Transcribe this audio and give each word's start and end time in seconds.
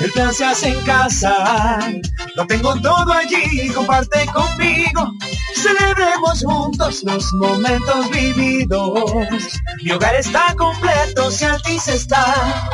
el 0.00 0.12
plan 0.12 0.32
se 0.32 0.44
hace 0.44 0.68
en 0.68 0.80
casa. 0.84 1.92
Lo 2.34 2.46
tengo 2.46 2.74
todo 2.80 3.12
allí, 3.12 3.68
comparte 3.70 4.26
conmigo. 4.26 5.12
Celebremos 5.54 6.44
juntos 6.44 7.02
los 7.04 7.32
momentos 7.34 8.10
vividos. 8.10 9.24
Mi 9.82 9.90
hogar 9.90 10.14
está 10.14 10.54
completo 10.56 11.30
si 11.30 11.44
Altis 11.44 11.88
está. 11.88 12.68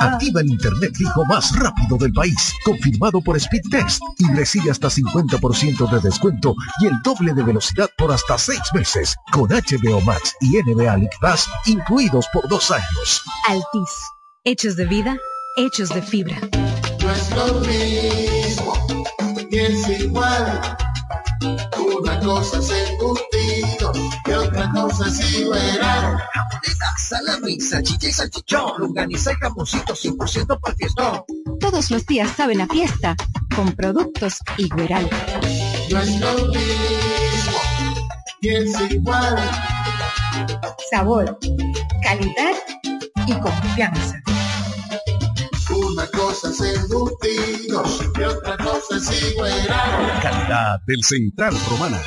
Activa 0.00 0.40
el 0.40 0.48
internet 0.48 0.92
fijo 0.94 1.24
más 1.26 1.54
rápido 1.58 1.96
del 1.98 2.12
país, 2.12 2.52
confirmado 2.64 3.20
por 3.20 3.38
Speedtest 3.38 4.00
y 4.18 4.32
recibe 4.34 4.70
hasta 4.70 4.88
50% 4.88 5.90
de 5.90 6.00
descuento 6.00 6.54
y 6.80 6.86
el 6.86 7.00
doble 7.02 7.32
de 7.32 7.42
velocidad 7.42 7.90
por 7.96 8.12
hasta 8.12 8.38
6 8.38 8.58
meses, 8.74 9.16
con 9.32 9.48
HBO 9.48 10.00
Max 10.02 10.34
y 10.40 10.58
NBA 10.58 10.96
League 10.96 11.16
Pass 11.20 11.48
incluidos 11.66 12.26
por 12.32 12.48
dos 12.48 12.70
años. 12.70 13.22
Altis, 13.48 13.90
hechos 14.46 14.76
de 14.76 14.86
vida, 14.86 15.18
hechos 15.56 15.88
de 15.88 16.00
fibra. 16.00 16.38
No 17.02 17.10
es 17.10 17.30
lo 17.32 17.54
mismo, 17.66 18.86
ni 19.50 19.58
es 19.58 19.88
igual. 20.00 20.76
Una 22.00 22.20
cosa 22.20 22.58
es 22.60 22.70
embutido 22.70 23.92
y 24.24 24.30
otra 24.30 24.70
cosa 24.70 25.08
es 25.08 25.40
igual. 25.40 25.80
Jamoneta, 25.80 26.94
salami, 26.96 27.60
salchicha 27.60 28.08
y 28.08 28.12
salchichón, 28.12 28.72
longaniza 28.78 29.32
y 29.32 29.34
jamoncito 29.34 29.94
100% 29.94 30.60
para 30.60 30.76
fiestón. 30.76 31.24
Todos 31.58 31.90
los 31.90 32.06
días 32.06 32.30
saben 32.36 32.60
a 32.60 32.68
fiesta 32.68 33.16
con 33.54 33.72
productos 33.72 34.38
Igueral. 34.58 35.10
No 35.90 36.00
es 36.00 36.20
lo 36.20 36.34
mismo, 36.46 37.58
ni 38.42 38.48
es 38.50 38.80
igual. 38.92 39.50
Sabor, 40.88 41.36
calidad 42.04 42.54
y 43.26 43.32
confianza. 43.40 44.22
Una 45.70 46.06
cosa 46.08 46.50
es 46.50 46.60
embutido 46.60 47.82
y 48.18 48.22
otra 48.22 48.56
cosa 48.56 48.96
es 48.96 49.32
igual. 49.32 49.66
Calidad 50.22 50.80
del 50.86 51.02
Central 51.02 51.54
Romana. 51.68 52.00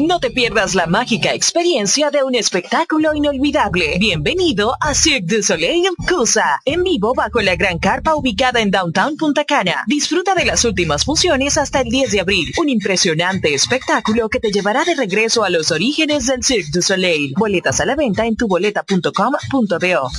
No 0.00 0.18
te 0.18 0.30
pierdas 0.30 0.74
la 0.74 0.86
mágica 0.86 1.34
experiencia 1.34 2.10
de 2.10 2.24
un 2.24 2.34
espectáculo 2.34 3.14
inolvidable. 3.14 3.98
Bienvenido 3.98 4.74
a 4.80 4.94
Cirque 4.94 5.36
du 5.36 5.42
Soleil 5.42 5.90
Cusa, 6.08 6.62
en 6.64 6.82
vivo 6.84 7.12
bajo 7.14 7.42
la 7.42 7.54
gran 7.54 7.78
carpa 7.78 8.14
ubicada 8.14 8.60
en 8.60 8.70
Downtown 8.70 9.18
Punta 9.18 9.44
Cana. 9.44 9.84
Disfruta 9.86 10.34
de 10.34 10.46
las 10.46 10.64
últimas 10.64 11.04
funciones 11.04 11.58
hasta 11.58 11.82
el 11.82 11.90
10 11.90 12.12
de 12.12 12.20
abril. 12.20 12.50
Un 12.58 12.70
impresionante 12.70 13.52
espectáculo 13.52 14.30
que 14.30 14.40
te 14.40 14.50
llevará 14.50 14.84
de 14.84 14.94
regreso 14.94 15.44
a 15.44 15.50
los 15.50 15.70
orígenes 15.70 16.26
del 16.26 16.42
Cirque 16.42 16.70
du 16.72 16.80
Soleil. 16.80 17.34
Boletas 17.36 17.78
a 17.80 17.84
la 17.84 17.94
venta 17.94 18.24
en 18.24 18.36
tuboleta.com.do. 18.36 20.10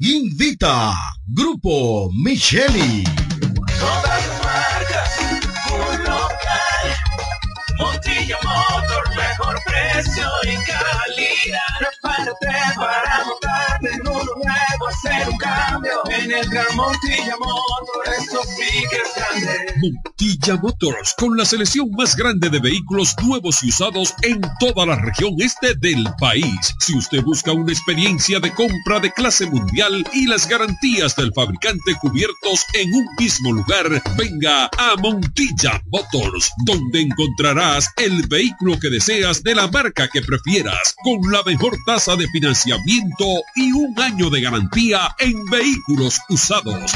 Invita 0.00 0.94
Grupo 1.26 2.10
Micheli. 2.24 3.04
Marcas, 4.72 5.18
un 5.70 6.04
local. 6.04 6.86
Montilla 7.78 8.38
Motor, 8.42 9.16
mejor 9.16 9.62
precio 9.64 10.28
y 10.44 10.56
calidad. 10.64 11.58
Prepárate 11.78 12.76
para 12.76 13.24
montarte 13.24 14.07
un 15.04 15.36
cambio. 15.38 15.92
En 16.10 16.32
el 16.32 16.48
Gran 16.48 16.76
Montilla 16.76 17.36
Motor, 17.38 18.14
eso 18.18 18.40
sí 18.44 18.86
que 18.90 18.96
es 18.96 19.14
grande. 19.14 19.74
Montilla 19.80 20.56
Motors, 20.56 21.14
con 21.16 21.36
la 21.36 21.44
selección 21.44 21.90
más 21.92 22.16
grande 22.16 22.50
de 22.50 22.58
vehículos 22.58 23.14
nuevos 23.22 23.62
y 23.62 23.68
usados 23.68 24.14
en 24.22 24.40
toda 24.58 24.86
la 24.86 24.96
región 24.96 25.34
este 25.38 25.74
del 25.74 26.08
país. 26.18 26.74
Si 26.80 26.96
usted 26.96 27.22
busca 27.22 27.52
una 27.52 27.72
experiencia 27.72 28.40
de 28.40 28.52
compra 28.52 29.00
de 29.00 29.12
clase 29.12 29.46
mundial 29.46 30.04
y 30.12 30.26
las 30.26 30.48
garantías 30.48 31.14
del 31.16 31.32
fabricante 31.32 31.94
cubiertos 32.00 32.64
en 32.74 32.92
un 32.94 33.06
mismo 33.18 33.52
lugar, 33.52 34.02
venga 34.16 34.70
a 34.76 34.96
Montilla 35.00 35.82
Motors, 35.92 36.52
donde 36.64 37.02
encontrarás 37.02 37.90
el 37.96 38.26
vehículo 38.26 38.78
que 38.80 38.90
deseas 38.90 39.42
de 39.42 39.54
la 39.54 39.68
marca 39.68 40.08
que 40.08 40.22
prefieras, 40.22 40.94
con 41.02 41.20
la 41.30 41.42
mejor 41.44 41.76
tasa 41.86 42.16
de 42.16 42.26
financiamiento 42.28 43.26
y 43.54 43.72
un 43.72 43.98
año 44.00 44.30
de 44.30 44.40
garantía 44.40 44.87
en 45.18 45.44
vehículos 45.50 46.18
usados. 46.30 46.94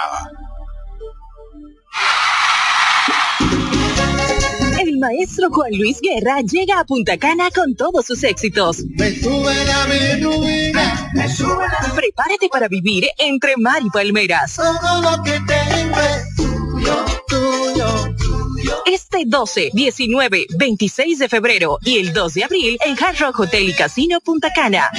El 4.81 4.99
maestro 4.99 5.49
Juan 5.51 5.73
Luis 5.79 6.01
Guerra 6.01 6.41
llega 6.41 6.81
a 6.81 6.85
Punta 6.85 7.17
Cana 7.17 7.51
con 7.55 7.77
todos 7.77 8.05
sus 8.05 8.25
éxitos. 8.25 8.83
Me 8.97 9.15
sube 9.15 9.55
la 9.65 9.87
bilirrubina, 9.87 11.09
me 11.15 11.29
sube 11.29 11.65
la... 11.69 11.95
Prepárate 11.95 12.49
para 12.49 12.67
vivir 12.67 13.07
entre 13.19 13.57
mar 13.57 13.81
y 13.85 13.91
palmeras. 13.91 14.57
Todo 14.57 15.03
lo 15.03 15.23
que 15.23 15.39
tuyo, 16.83 17.05
tuyo, 17.29 18.15
tuyo. 18.17 18.83
Este 18.87 19.25
12, 19.27 19.71
19, 19.73 20.47
26 20.57 21.19
de 21.19 21.29
febrero 21.29 21.79
y 21.83 21.99
el 21.99 22.13
2 22.13 22.35
de 22.35 22.45
abril 22.45 22.79
en 22.85 23.03
Hard 23.03 23.19
Rock 23.19 23.41
Hotel 23.41 23.69
y 23.69 23.75
Casino 23.75 24.21
Punta 24.21 24.53
Cana. 24.53 24.91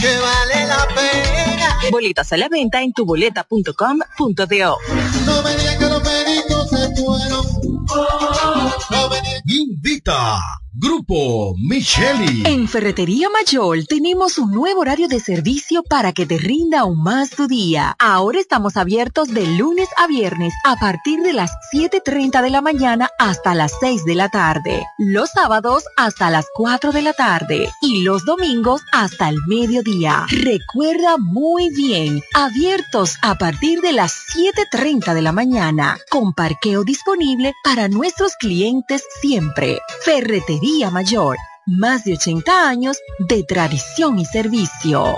Que 0.00 0.18
vale 0.18 0.66
la 0.66 0.86
pena. 0.88 1.78
Boletas 1.90 2.32
a 2.32 2.36
la 2.36 2.48
venta 2.48 2.82
en 2.82 2.92
tuboleta.com.do. 2.92 4.78
No 5.26 5.42
me 5.42 5.56
digas 5.56 5.76
que 5.76 5.84
los 5.84 6.02
peritos 6.02 6.70
se 6.70 6.94
fueron. 6.96 7.46
Oh, 7.90 8.76
no 8.90 9.08
me 9.08 9.20
digas 9.22 9.42
Invita 9.46 10.40
Grupo 10.80 11.56
Micheli. 11.58 12.44
En 12.46 12.68
Ferretería 12.68 13.28
Mayor 13.30 13.84
tenemos 13.88 14.38
un 14.38 14.52
nuevo 14.52 14.82
horario 14.82 15.08
de 15.08 15.18
servicio 15.18 15.82
para 15.82 16.12
que 16.12 16.24
te 16.24 16.38
rinda 16.38 16.80
aún 16.80 17.02
más 17.02 17.30
tu 17.30 17.48
día. 17.48 17.96
Ahora 17.98 18.38
estamos 18.38 18.76
abiertos 18.76 19.26
de 19.26 19.44
lunes 19.56 19.88
a 19.96 20.06
viernes 20.06 20.54
a 20.64 20.76
partir 20.76 21.18
de 21.22 21.32
las 21.32 21.50
7.30 21.74 22.42
de 22.42 22.50
la 22.50 22.60
mañana 22.60 23.10
hasta 23.18 23.56
las 23.56 23.72
6 23.80 24.04
de 24.04 24.14
la 24.14 24.28
tarde. 24.28 24.84
Los 24.98 25.30
sábados 25.30 25.82
hasta 25.96 26.30
las 26.30 26.46
4 26.54 26.92
de 26.92 27.02
la 27.02 27.12
tarde 27.12 27.68
y 27.82 28.04
los 28.04 28.24
domingos 28.24 28.80
hasta 28.92 29.30
el 29.30 29.38
mediodía. 29.48 30.26
Recuerda 30.30 31.16
muy 31.18 31.70
bien, 31.70 32.22
abiertos 32.34 33.16
a 33.22 33.36
partir 33.36 33.80
de 33.80 33.94
las 33.94 34.14
7.30 34.36 35.12
de 35.12 35.22
la 35.22 35.32
mañana, 35.32 35.98
con 36.08 36.34
parqueo 36.34 36.84
disponible 36.84 37.52
para 37.64 37.88
nuestros 37.88 38.36
clientes 38.36 39.02
siempre. 39.20 39.80
Ferretería 40.04 40.67
Mayor, 40.92 41.36
Más 41.66 42.04
de 42.04 42.14
80 42.14 42.68
años 42.68 42.98
de 43.18 43.42
tradición 43.42 44.18
y 44.18 44.24
servicio. 44.24 45.16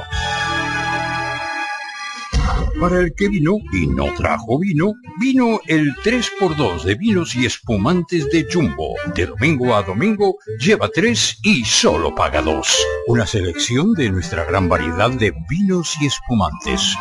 Para 2.81 3.01
el 3.01 3.13
que 3.15 3.29
vino 3.29 3.57
y 3.73 3.87
no 3.89 4.15
trajo 4.15 4.59
vino, 4.59 4.95
vino 5.21 5.61
el 5.67 5.95
3x2 5.97 6.83
de 6.85 6.95
vinos 6.95 7.35
y 7.37 7.47
espumantes 7.47 8.29
de 8.31 8.47
Jumbo. 8.51 8.95
De 9.15 9.27
domingo 9.27 9.75
a 9.75 9.83
domingo, 9.83 10.37
lleva 10.59 10.89
3 10.89 11.39
y 11.43 11.65
solo 11.65 12.15
paga 12.15 12.43
2. 12.43 12.87
Una 13.09 13.27
selección 13.27 13.93
de 13.93 14.11
nuestra 14.11 14.45
gran 14.45 14.69
variedad 14.69 15.11
de 15.11 15.33
vinos 15.49 15.95
y 16.01 16.07
espumantes. 16.07 16.97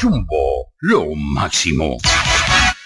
Jumbo, 0.00 0.72
lo 0.80 1.14
máximo. 1.14 1.96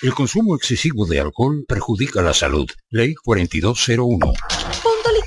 El 0.03 0.15
consumo 0.15 0.55
excesivo 0.55 1.07
de 1.07 1.19
alcohol 1.21 1.65
perjudica 1.67 2.21
la 2.21 2.35
salud. 2.35 2.71
Ley 2.91 3.15
4201. 3.15 4.35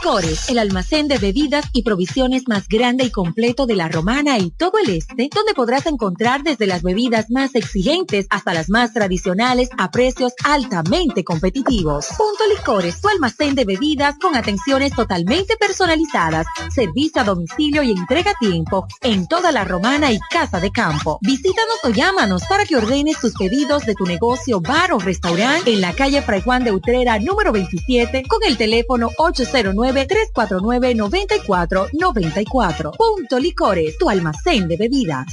Licores, 0.08 0.48
el 0.48 0.60
almacén 0.60 1.10
de 1.10 1.18
bebidas 1.18 1.66
y 1.74 1.84
provisiones 1.84 2.48
más 2.48 2.70
grande 2.70 3.04
y 3.04 3.12
completo 3.12 3.66
de 3.66 3.76
la 3.76 3.90
Romana 3.90 4.38
y 4.40 4.52
todo 4.52 4.78
el 4.82 4.90
este, 4.90 5.28
donde 5.36 5.54
podrás 5.54 5.86
encontrar 5.86 6.44
desde 6.44 6.66
las 6.66 6.82
bebidas 6.82 7.30
más 7.30 7.56
exigentes 7.56 8.26
hasta 8.30 8.54
las 8.54 8.70
más 8.70 8.94
tradicionales 8.94 9.68
a 9.78 9.92
precios 9.92 10.32
altamente 10.46 11.26
competitivos. 11.26 12.08
Punto 12.18 12.48
Licores, 12.56 13.02
tu 13.02 13.10
almacén 13.10 13.54
de 13.54 13.66
bebidas 13.66 14.16
con 14.18 14.38
atenciones 14.38 14.94
totalmente 14.96 15.58
personalizadas, 15.58 16.48
servicio 16.74 17.22
a 17.22 17.26
domicilio 17.26 17.84
y 17.84 17.92
entrega 17.92 18.32
a 18.32 18.40
tiempo 18.40 18.88
en 19.02 19.28
toda 19.28 19.52
la 19.52 19.66
Romana 19.66 20.14
y 20.14 20.20
Casa 20.32 20.62
de 20.62 20.72
Campo. 20.72 21.20
Visítanos 21.20 21.80
o 21.84 21.90
llámanos 21.90 22.44
para 22.48 22.64
que 22.64 22.78
ordenes 22.78 23.20
tus 23.20 23.34
pedidos 23.34 23.86
de 23.86 23.94
tu 23.94 24.06
negocio, 24.06 24.62
bar 24.62 24.94
o 24.94 25.00
restaurante 25.00 25.74
en 25.74 25.82
la 25.82 25.92
calle 25.92 26.22
Fray 26.22 26.42
Juan 26.44 26.64
de 26.64 26.72
Utrera 26.72 27.20
número 27.20 27.52
27 27.52 28.24
con 28.30 28.40
el 28.48 28.56
teléfono 28.56 29.10
809 29.18 29.97
349-9494. 30.06 32.98
Punto 32.98 33.40
Licores, 33.40 33.98
tu 33.98 34.10
almacén 34.10 34.68
de 34.68 34.76
bebidas. 34.78 35.26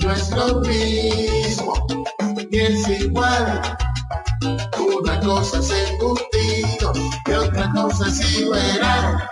Nuestro 0.00 0.60
mismo 0.60 1.86
es 2.50 2.88
igual. 3.00 3.76
Una 4.98 5.20
cosa 5.20 5.58
es 5.58 5.70
embutido 5.90 6.92
y 7.26 7.32
otra 7.32 7.70
cosa 7.72 8.08
es. 8.08 8.20
Jamoneta, 8.20 9.30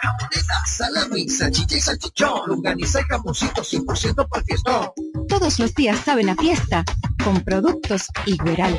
salami, 0.67 1.29
salchicha 1.29 1.77
y 1.77 1.81
salchichón, 1.81 2.49
longaniza 2.49 3.01
y 3.01 3.05
jamoncito 3.05 3.63
100% 3.63 4.29
para 4.29 4.45
fiestón. 4.45 4.91
Todos 5.29 5.59
los 5.59 5.75
días 5.75 5.99
saben 6.01 6.31
a 6.31 6.35
fiesta 6.35 6.85
con 7.23 7.41
productos 7.41 8.07
Igueral. 8.27 8.77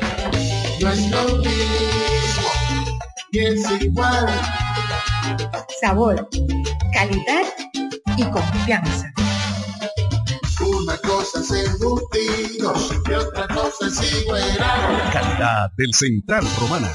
Nuestro 0.80 1.38
mismo 1.38 2.13
es 3.38 3.82
igual. 3.82 4.26
Sabor, 5.80 6.28
calidad 6.92 7.44
y 8.16 8.24
confianza. 8.24 9.12
Una 10.60 10.96
cosa 10.98 11.40
es 11.40 11.50
embutidos 11.50 12.92
y 13.08 13.12
otra 13.12 13.48
cosa 13.48 13.86
es 13.86 14.22
igual. 14.22 14.58
Calidad 15.12 15.70
del 15.76 15.92
Central 15.92 16.44
Romana. 16.60 16.90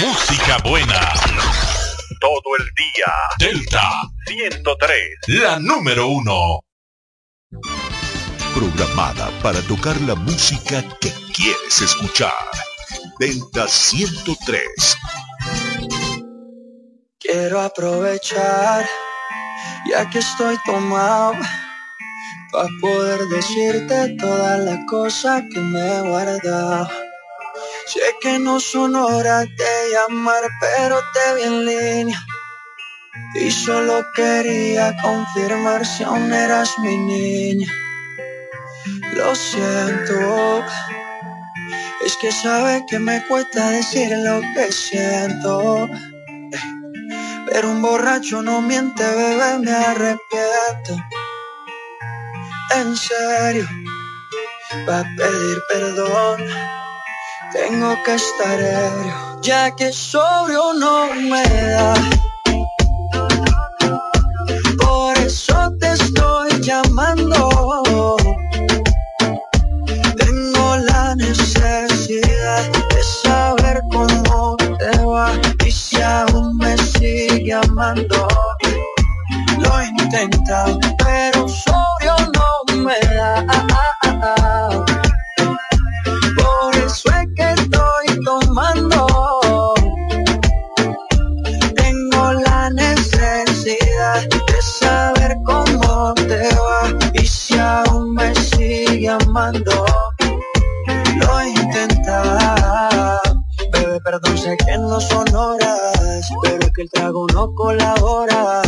Música 0.00 0.58
buena. 0.64 1.14
Todo 2.20 2.56
el 2.58 2.64
día. 2.74 3.12
Delta 3.38 4.02
103, 4.26 4.98
la 5.28 5.58
número 5.60 6.08
uno. 6.08 6.60
Programada 8.54 9.30
para 9.42 9.60
tocar 9.62 9.98
la 10.02 10.14
música 10.14 10.84
que 11.00 11.10
quieres 11.34 11.80
escuchar. 11.80 12.32
Delta 13.18 13.66
103. 13.66 14.96
Quiero 17.18 17.60
aprovechar, 17.60 18.86
ya 19.86 20.08
que 20.10 20.18
estoy 20.18 20.58
tomado, 20.64 21.34
para 22.52 22.68
poder 22.80 23.20
decirte 23.28 24.16
toda 24.18 24.58
la 24.58 24.84
cosa 24.86 25.44
que 25.52 25.60
me 25.60 25.80
he 25.80 26.00
guardado. 26.02 26.88
Sé 27.86 28.00
que 28.20 28.38
no 28.38 28.58
son 28.60 28.96
horas 28.96 29.46
de 29.56 29.90
llamar, 29.92 30.42
pero 30.60 30.98
te 31.12 31.34
vi 31.34 31.42
en 31.42 31.66
línea. 31.66 32.26
Y 33.34 33.50
solo 33.50 34.04
quería 34.14 34.96
confirmar 35.02 35.84
si 35.86 36.02
aún 36.02 36.32
eras 36.32 36.78
mi 36.78 36.96
niña. 36.96 37.68
Lo 39.14 39.34
siento, 39.34 40.64
es 42.04 42.16
que 42.16 42.30
sabe 42.32 42.84
que 42.88 42.98
me 42.98 43.24
cuesta 43.26 43.70
decir 43.70 44.10
lo 44.18 44.40
que 44.54 44.70
siento. 44.72 45.88
Pero 47.46 47.70
un 47.70 47.80
borracho 47.80 48.42
no 48.42 48.60
miente, 48.60 49.04
bebé, 49.04 49.58
me 49.60 49.72
arrepiento. 49.72 50.96
En 52.74 52.96
serio, 52.96 53.66
va 54.88 55.00
a 55.00 55.04
pedir 55.16 55.62
perdón. 55.68 56.44
Tengo 57.52 57.96
que 58.04 58.14
estar 58.14 58.60
ebrio, 58.60 59.40
ya 59.40 59.70
que 59.76 59.92
sobrio 59.92 60.74
no 60.74 61.14
me 61.14 61.42
da. 61.44 61.94
Sigue 77.46 77.52
amando. 77.52 78.28
Lo 79.58 79.82
intentado, 79.82 80.80
pero 80.98 81.48
sobrio 81.48 82.16
no 82.34 82.82
me 82.82 82.98
da. 83.14 83.44
Por 86.36 86.76
eso 86.76 87.08
es 87.10 87.28
que 87.36 87.52
estoy 87.52 88.24
tomando. 88.24 89.74
Tengo 91.76 92.32
la 92.32 92.70
necesidad 92.70 94.22
de 94.28 94.62
saber 94.62 95.36
cómo 95.44 96.14
te 96.14 96.48
va 96.56 96.92
y 97.14 97.26
si 97.26 97.56
aún 97.58 98.14
me 98.14 98.34
sigue 98.34 99.08
amando. 99.08 99.86
Lo 101.20 101.36
bebé, 101.36 102.45
perdón, 104.06 104.38
sé 104.38 104.56
que 104.56 104.78
no 104.78 105.00
son 105.00 105.34
horas, 105.34 106.30
pero 106.42 106.72
que 106.72 106.82
el 106.82 106.90
trago 106.90 107.26
no 107.34 107.52
colabora. 107.54 108.62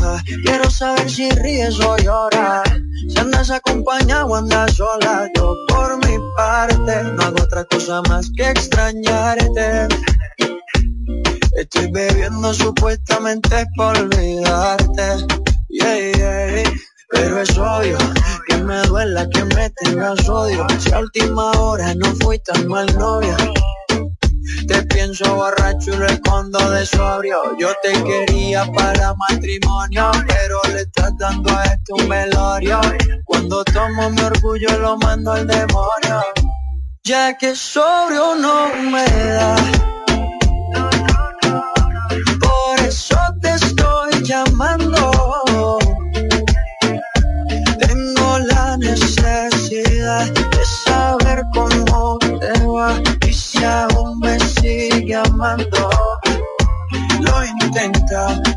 Quiero 0.45 0.68
saber 0.68 1.09
si 1.09 1.30
ríes 1.30 1.78
o 1.78 1.97
lloras. 1.97 2.64
Si 3.09 3.16
andas 3.16 3.50
acompañado 3.50 4.26
o 4.26 4.35
andas 4.35 4.75
sola. 4.75 5.30
Yo 5.37 5.54
por 5.68 5.97
mi 6.04 6.16
parte 6.37 7.04
no 7.04 7.23
hago 7.23 7.40
otra 7.40 7.64
cosa 7.66 8.02
más 8.09 8.28
que 8.37 8.50
extrañarte. 8.50 9.87
Estoy 11.57 11.92
bebiendo 11.92 12.52
supuestamente 12.52 13.64
por 13.76 13.97
olvidarte. 13.97 15.25
Pero 17.11 17.40
es 17.40 17.57
obvio 17.57 17.99
que 18.49 18.57
me 18.57 18.83
duela 18.83 19.28
que 19.30 19.45
me 19.45 19.71
tengas 19.71 20.28
odio. 20.28 20.66
Si 20.80 20.92
a 20.92 20.99
última 20.99 21.52
hora 21.52 21.95
no 21.95 22.07
fui 22.16 22.40
tan 22.40 22.66
mal 22.66 22.87
novia. 22.99 23.37
Te 24.67 24.83
pienso 24.85 25.35
borracho 25.35 25.93
y 25.93 25.97
lo 25.97 26.07
escondo 26.07 26.59
de 26.71 26.87
sobrio. 26.87 27.57
Yo 27.59 27.73
te 27.83 27.93
quería 28.02 28.64
para 28.73 29.14
matrimonio, 29.14 30.11
pero 30.26 30.61
le 30.73 30.83
estás 30.83 31.12
dando 31.19 31.50
a 31.57 31.64
esto 31.64 31.95
un 31.97 32.09
velorio. 32.09 32.81
Cuando 33.25 33.64
tomo 33.64 34.11
mi 34.11 34.21
orgullo 34.23 34.78
lo 34.78 34.97
mando 34.99 35.33
al 35.33 35.47
demonio. 35.47 36.25
Ya 37.05 37.37
que 37.37 37.55
sobrio 37.55 38.35
no 38.37 38.69
me 38.90 39.05
da. 39.05 39.88
Lo 57.70 58.48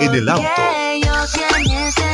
En 0.00 0.14
el 0.14 0.28
auto, 0.28 0.62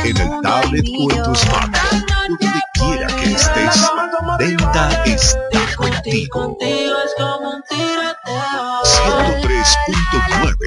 en 0.03 0.17
el 0.17 0.41
tablet 0.41 0.85
o 0.87 1.11
en 1.11 1.23
tu 1.23 1.35
smartphone, 1.35 2.05
donde 2.27 2.61
quiera 2.75 3.07
que 3.07 3.33
estés, 3.33 3.89
Delta 4.37 5.03
está 5.05 5.75
contigo. 5.75 6.57
103.9 6.59 8.88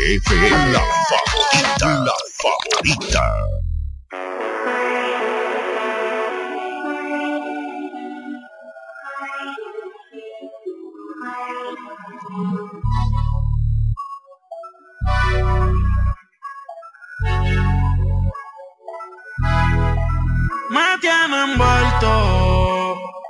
FM, 0.04 0.72
la 0.72 0.80
favorita, 1.08 1.86
la 2.04 2.14
favorita. 2.40 3.22
me 20.70 20.98
tiene 21.00 21.44
envuelto. 21.44 22.10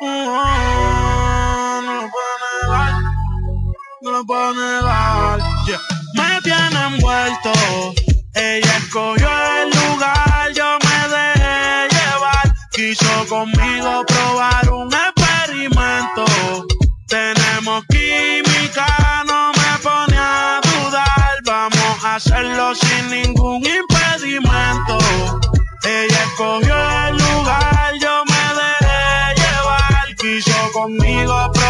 Oh, 0.00 1.82
no 1.84 1.92
lo 2.00 2.08
puedo 2.10 2.34
negar, 2.62 2.92
no 4.00 4.10
lo 4.10 4.24
puedo 4.24 4.54
negar. 4.54 5.40
Yeah. 5.66 6.01
Ella 8.34 8.76
escogió 8.76 9.28
el 9.62 9.70
lugar, 9.70 10.52
yo 10.54 10.78
me 10.84 11.08
dejé 11.08 11.88
llevar. 11.88 12.54
Quiso 12.70 13.26
conmigo 13.28 14.04
probar 14.06 14.70
un 14.70 14.90
experimento. 14.92 16.24
Tenemos 17.08 17.84
química, 17.86 19.24
no 19.26 19.52
me 19.52 19.78
pone 19.82 20.16
a 20.18 20.60
dudar. 20.62 21.38
Vamos 21.44 22.04
a 22.04 22.16
hacerlo 22.16 22.74
sin 22.74 23.10
ningún 23.10 23.64
impedimento. 23.64 24.98
Ella 25.84 26.22
escogió 26.24 26.76
el 27.08 27.16
lugar, 27.16 27.94
yo 28.00 28.24
me 28.26 28.44
dejé 28.60 29.40
llevar. 29.40 30.14
Quiso 30.16 30.72
conmigo 30.72 31.50
probar 31.52 31.61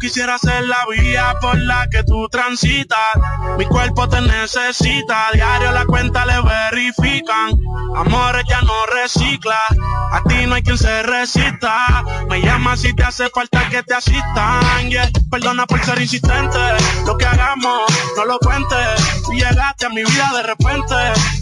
quisiera 0.00 0.38
ser 0.38 0.64
la 0.64 0.86
vía 0.86 1.34
por 1.40 1.58
la 1.58 1.86
que 1.90 2.02
tú 2.02 2.26
transitas. 2.28 2.98
Mi 3.58 3.66
cuerpo 3.66 4.08
te 4.08 4.20
necesita. 4.22 5.28
Diario 5.34 5.70
la 5.72 5.84
cuenta 5.84 6.24
le 6.24 6.40
verifican. 6.40 7.50
Amores 7.94 8.44
ya 8.48 8.62
no 8.62 8.86
recicla. 8.86 9.58
A 10.12 10.22
ti 10.26 10.46
no 10.46 10.54
hay 10.54 10.62
quien 10.62 10.78
se 10.78 11.02
resista. 11.02 12.02
Me 12.28 12.40
llama 12.40 12.76
si 12.76 12.94
te 12.94 13.04
hace 13.04 13.28
falta 13.28 13.68
que 13.68 13.82
te 13.82 13.94
asistan. 13.94 14.88
Yeah. 14.88 15.10
Perdona 15.30 15.66
por 15.66 15.84
ser 15.84 16.00
insistente. 16.00 16.58
Lo 17.06 17.16
que 17.16 17.26
hagamos, 17.26 17.82
no 18.16 18.24
lo 18.24 18.38
cuentes. 18.38 18.78
Si 19.28 19.36
llegaste 19.36 19.86
a 19.86 19.90
mi 19.90 20.02
vida 20.02 20.30
de 20.34 20.42
repente, 20.42 20.94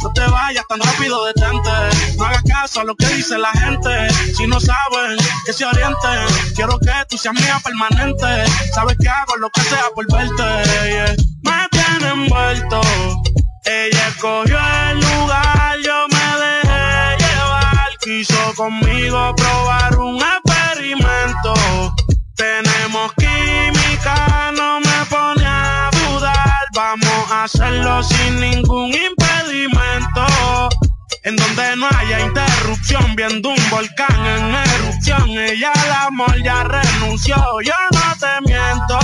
no 0.03 0.13
te 0.13 0.27
vayas 0.27 0.67
tan 0.69 0.81
rápido, 0.81 1.25
detente. 1.27 1.71
No 2.19 2.25
hagas 2.25 2.43
caso 2.43 2.81
a 2.81 2.85
lo 2.85 2.97
que 2.97 3.07
dice 3.07 3.39
la 3.39 3.53
gente. 3.53 4.11
Si 4.37 4.47
no 4.47 4.59
saben, 4.61 5.17
que 5.47 5.53
se 5.53 5.65
orienten. 5.65 6.27
Quiero 6.55 6.79
que 6.79 6.93
tú 7.09 7.17
seas 7.17 7.35
mía 7.35 7.61
permanente. 7.65 8.48
Sabes 8.75 8.97
que 9.01 9.09
hago 9.09 9.37
lo 9.37 9.51
que 9.51 9.61
sea 9.63 9.85
por 9.95 10.07
verte. 10.13 11.17
Me 11.43 11.69
tiene 11.71 12.11
envuelto. 12.11 12.81
Ella 13.65 14.09
escogió 14.09 14.59
el 14.91 15.01
lugar, 15.01 15.79
yo 15.85 16.07
me 16.09 16.45
dejé 16.45 17.17
llevar. 17.19 17.89
Quiso 18.01 18.55
conmigo 18.57 19.35
probar 19.37 19.99
un 19.99 20.21
experimento. 20.23 21.55
Tenemos 22.37 23.13
química, 23.15 24.53
no 24.57 24.81
me 24.81 25.05
pone 25.11 25.45
a 25.45 25.91
dudar. 25.93 26.67
Vamos 26.75 27.31
a 27.33 27.45
hacerlo 27.45 28.03
sin 28.03 28.41
ningún 28.41 28.93
impedimento. 28.95 30.27
En 31.29 31.37
donde 31.37 31.77
no 31.77 31.87
haya 31.95 32.21
interrupción, 32.21 33.15
viendo 33.15 33.51
un 33.51 33.71
volcán 33.71 34.27
en 34.27 34.55
erupción. 34.55 35.29
Ella 35.29 35.71
al 35.75 36.07
amor 36.07 36.43
ya 36.43 36.65
renunció, 36.65 37.37
yo 37.63 37.75
no 37.93 38.17
te 38.19 38.51
miento. 38.51 38.99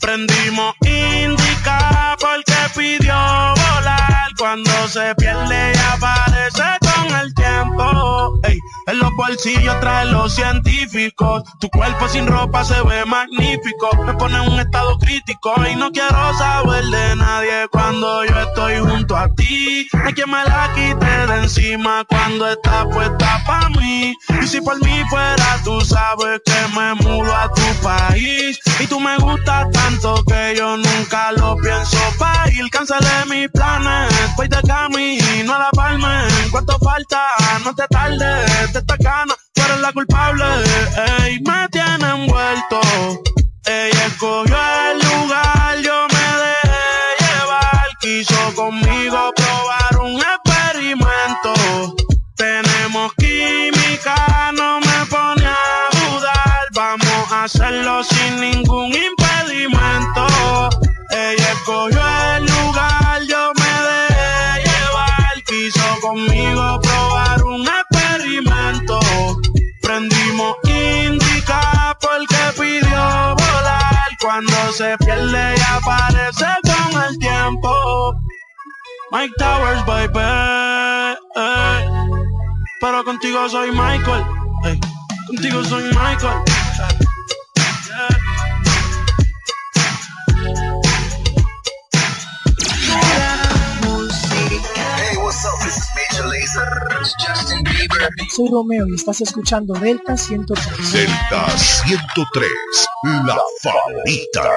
Prendimos 0.00 0.74
indica 0.82 2.16
porque 2.18 2.52
pidió 2.74 3.14
volar. 3.14 4.26
Cuando 4.36 4.88
se 4.88 5.14
pierde 5.14 5.72
y 5.72 5.94
aparece 5.94 6.64
con 6.80 7.14
el 7.14 7.32
tiempo. 7.32 8.40
En 8.86 8.98
los 9.00 9.10
bolsillos 9.16 9.80
trae 9.80 10.06
los 10.06 10.34
científicos. 10.34 11.42
Tu 11.60 11.68
cuerpo 11.70 12.08
sin 12.08 12.26
ropa 12.26 12.64
se 12.64 12.80
ve 12.82 13.04
magnífico. 13.04 13.90
Me 14.04 14.14
pone 14.14 14.36
en 14.36 14.52
un 14.52 14.60
estado 14.60 14.96
crítico 14.98 15.52
y 15.70 15.76
no 15.76 15.90
quiero 15.90 16.32
saber 16.38 16.84
de 16.84 17.16
nadie 17.16 17.68
cuando 17.70 18.24
yo 18.24 18.40
estoy 18.40 18.78
junto 18.78 19.16
a 19.16 19.28
ti. 19.34 19.88
Hay 20.04 20.12
quien 20.12 20.30
me 20.30 20.44
la 20.44 20.72
quite 20.74 21.26
de 21.26 21.42
encima 21.42 22.04
cuando 22.08 22.48
está 22.48 22.88
puesta 22.88 23.42
pa' 23.46 23.68
mí. 23.70 24.14
Y 24.42 24.46
si 24.46 24.60
por 24.60 24.80
mí 24.82 25.02
fuera, 25.10 25.60
tú 25.64 25.80
sabes 25.80 26.40
que 26.44 26.78
me 26.78 26.94
mudo 26.94 27.34
a 27.34 27.48
tu 27.52 27.82
país. 27.82 28.58
Y 28.78 28.86
tú 28.86 29.00
me 29.00 29.16
gustas 29.18 29.70
tanto 29.72 30.24
que 30.24 30.54
yo 30.56 30.76
nunca 30.76 31.32
lo 31.32 31.56
pienso 31.56 31.98
pa' 32.18 32.44
ir. 32.52 32.70
Cancelé 32.70 33.24
mis 33.28 33.48
planes, 33.50 34.12
voy 34.36 34.48
de 34.48 34.62
camino 34.62 35.54
a 35.54 35.58
la 35.58 35.70
palma. 35.72 36.28
¿Cuánto 36.50 36.78
falta? 36.78 37.20
No 37.64 37.74
te 37.74 37.86
tardes, 37.88 38.75
quitarte 38.76 38.78
esta 38.78 38.98
cana, 38.98 39.34
tú 39.52 39.62
la 39.80 39.92
culpable. 39.92 40.44
Ey, 41.22 41.40
me 41.40 41.68
tiene 41.70 42.08
envuelto. 42.10 42.80
Ella 43.64 44.06
escogió 44.06 44.56
el 44.90 44.98
lugar, 44.98 45.78
yo 45.82 46.06
me 46.08 46.26
dejé 46.44 46.80
llevar. 47.20 47.88
Quiso 48.00 48.54
conmigo 48.54 49.32
probar 49.34 49.98
un 50.02 50.20
experimento. 50.20 51.54
Tenemos 52.36 53.12
química, 53.14 54.52
no 54.52 54.80
me 54.80 55.06
pone 55.08 55.46
a 55.46 55.88
dudar. 55.92 56.66
Vamos 56.72 57.32
a 57.32 57.44
hacerlo 57.44 58.04
sin 58.04 58.40
ningún 58.40 58.86
impacto. 58.86 59.15
Cuando 74.26 74.72
se 74.72 74.98
pierde 74.98 75.54
y 75.56 75.60
aparece 75.72 76.46
con 76.64 77.00
el 77.00 77.16
tiempo. 77.16 78.12
Mike 79.12 79.32
Towers, 79.38 79.86
baby. 79.86 81.16
Pero 82.80 83.04
contigo 83.04 83.48
soy 83.48 83.70
Michael. 83.70 84.24
Contigo 85.28 85.62
soy 85.62 85.84
Michael. 85.84 86.42
Soy 98.34 98.48
Romeo 98.50 98.86
y 98.88 98.94
estás 98.94 99.20
escuchando 99.20 99.74
Delta 99.74 100.16
103. 100.16 100.92
Delta 100.92 101.58
103, 101.58 102.50
la 103.24 103.38
favorita. 103.62 104.52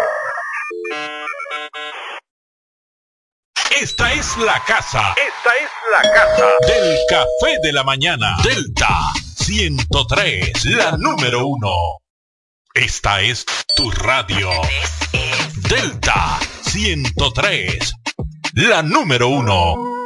Esta 3.81 4.13
es 4.13 4.37
la 4.37 4.61
casa. 4.65 5.13
Esta 5.13 5.51
es 5.61 5.69
la 5.91 6.11
casa 6.13 6.45
del 6.67 6.97
café 7.07 7.59
de 7.63 7.71
la 7.71 7.83
mañana. 7.83 8.37
Delta 8.43 8.89
103, 9.37 10.65
la 10.65 10.97
número 10.97 11.47
uno. 11.47 11.71
Esta 12.73 13.21
es 13.21 13.45
tu 13.75 13.89
radio. 13.91 14.49
Delta 15.69 16.39
103, 16.63 17.93
la 18.53 18.81
número 18.81 19.29
uno. 19.29 19.98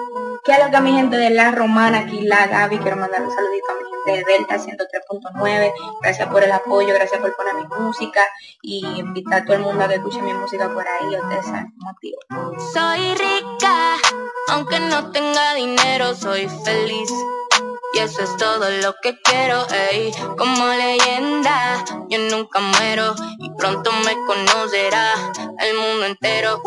¿Qué 0.45 0.51
haga 0.51 0.81
mi 0.81 0.91
gente 0.91 1.15
de 1.15 1.29
La 1.29 1.51
Romana? 1.51 1.99
Aquí 1.99 2.19
la 2.19 2.47
Gaby. 2.47 2.77
Quiero 2.79 2.97
mandar 2.97 3.21
un 3.21 3.31
saludito 3.31 3.65
a 3.71 3.75
mi 3.75 3.83
gente 3.89 4.11
de 4.11 4.33
Delta 4.33 4.57
103.9. 4.57 5.73
Gracias 6.01 6.27
por 6.27 6.43
el 6.43 6.51
apoyo, 6.51 6.93
gracias 6.93 7.21
por 7.21 7.33
poner 7.37 7.55
mi 7.55 7.65
música 7.79 8.21
y 8.61 8.85
invitar 8.99 9.43
a 9.43 9.45
todo 9.45 9.55
el 9.55 9.61
mundo 9.61 9.85
a 9.85 9.87
que 9.87 9.95
escuche 9.95 10.21
mi 10.21 10.33
música 10.33 10.67
por 10.67 10.85
ahí. 10.85 11.15
Ustedes 11.15 11.45
saben 11.45 11.73
motivo. 11.77 12.17
Soy 12.73 13.15
rica, 13.15 13.95
aunque 14.49 14.81
no 14.81 15.11
tenga 15.11 15.53
dinero, 15.53 16.13
soy 16.13 16.49
feliz. 16.65 17.09
Y 17.93 17.99
eso 17.99 18.21
es 18.21 18.35
todo 18.35 18.69
lo 18.69 18.95
que 19.01 19.17
quiero, 19.21 19.65
ey. 19.91 20.11
Como 20.37 20.67
leyenda, 20.67 21.85
yo 22.09 22.19
nunca 22.19 22.59
muero 22.59 23.15
y 23.39 23.49
pronto 23.51 23.91
me 24.03 24.13
conocerá 24.25 25.13
el 25.59 25.77
mundo 25.77 26.05
entero. 26.07 26.61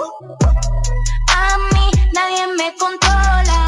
A 1.35 1.59
mí 1.59 1.91
nadie 2.15 2.47
me 2.55 2.75
controla. 2.77 3.66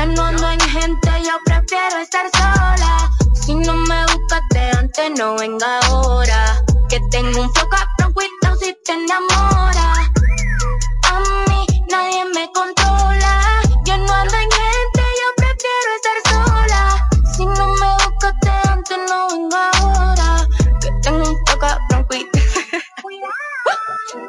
Yo 0.00 0.06
no 0.06 0.22
ando 0.24 0.48
en 0.48 0.60
gente, 0.60 1.10
yo 1.22 1.36
prefiero 1.44 1.98
estar 1.98 2.24
sola. 2.32 3.10
Si 3.34 3.54
no 3.54 3.74
me 3.74 4.02
buscaste 4.06 4.70
antes, 4.78 5.10
no 5.18 5.36
venga 5.36 5.78
ahora. 5.80 6.64
Que 6.88 6.98
tengo 7.10 7.42
un 7.42 7.52
foco 7.52 7.76
a 7.76 8.56
si 8.56 8.74
te 8.82 8.92
enamora. 8.92 9.92
A 11.04 11.20
mí 11.50 11.66
nadie 11.90 12.24
me 12.34 12.50
controla. 12.50 12.89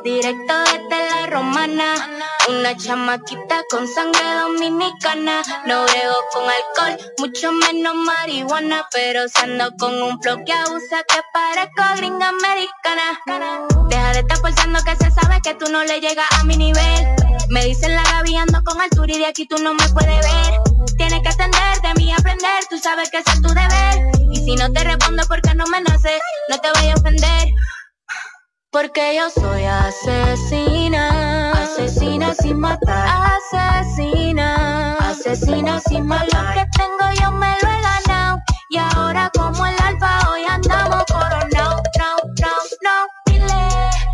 Directo 0.03 0.53
desde 0.63 1.09
la 1.11 1.27
romana, 1.27 1.93
una 2.49 2.75
chamaquita 2.75 3.61
con 3.69 3.87
sangre 3.87 4.19
dominicana. 4.41 5.43
No 5.67 5.85
veo 5.85 6.15
con 6.33 6.43
alcohol, 6.43 7.13
mucho 7.19 7.51
menos 7.51 7.93
marihuana, 7.93 8.87
pero 8.91 9.27
si 9.27 9.39
ando 9.43 9.71
con 9.77 10.01
un 10.01 10.19
flow 10.19 10.43
que 10.43 10.53
abusa 10.53 11.03
que 11.07 11.21
parezco 11.31 11.83
gringa 11.97 12.29
americana. 12.29 13.69
Deja 13.89 14.13
de 14.13 14.19
estar 14.21 14.41
pensando 14.41 14.79
que 14.83 14.95
se 14.95 15.11
sabe 15.11 15.39
que 15.43 15.53
tú 15.53 15.71
no 15.71 15.83
le 15.83 16.01
llegas 16.01 16.27
a 16.39 16.43
mi 16.45 16.57
nivel. 16.57 17.07
Me 17.49 17.65
dicen 17.65 17.93
la 17.93 18.03
Gaby 18.03 18.37
con 18.65 18.81
altura 18.81 19.13
y 19.13 19.19
de 19.19 19.25
aquí 19.27 19.45
tú 19.45 19.57
no 19.59 19.75
me 19.75 19.87
puedes 19.89 20.19
ver. 20.19 20.59
Tienes 20.97 21.21
que 21.21 21.29
atender 21.29 21.81
de 21.83 21.93
mí 21.95 22.11
aprender, 22.11 22.65
tú 22.71 22.79
sabes 22.79 23.11
que 23.11 23.19
es 23.19 23.41
tu 23.41 23.49
deber. 23.49 24.11
Y 24.31 24.37
si 24.37 24.55
no 24.55 24.71
te 24.71 24.83
respondo 24.83 25.23
porque 25.27 25.53
no 25.53 25.65
me 25.67 25.81
nace, 25.81 26.19
no 26.49 26.57
te 26.59 26.71
voy 26.71 26.89
a 26.89 26.95
ofender. 26.95 27.53
Porque 28.71 29.17
yo 29.17 29.29
soy 29.29 29.65
asesina, 29.65 31.51
asesina 31.51 32.33
sin 32.33 32.57
matar, 32.57 33.33
asesina, 33.51 34.95
asesina 34.99 35.81
sin 35.81 36.07
matar. 36.07 36.55
Lo 36.55 36.61
que 36.61 36.69
tengo 36.77 37.21
yo 37.21 37.31
me 37.33 37.47
lo 37.61 37.69
he 37.69 37.81
ganado 37.81 38.41
y 38.69 38.77
ahora 38.77 39.29
como 39.35 39.65
el 39.65 39.75
alfa 39.83 40.29
hoy 40.29 40.45
andamos 40.45 41.03
coronado, 41.07 41.83
no, 41.99 42.15
no, 42.39 42.53
no. 42.81 43.07
Dile 43.25 43.61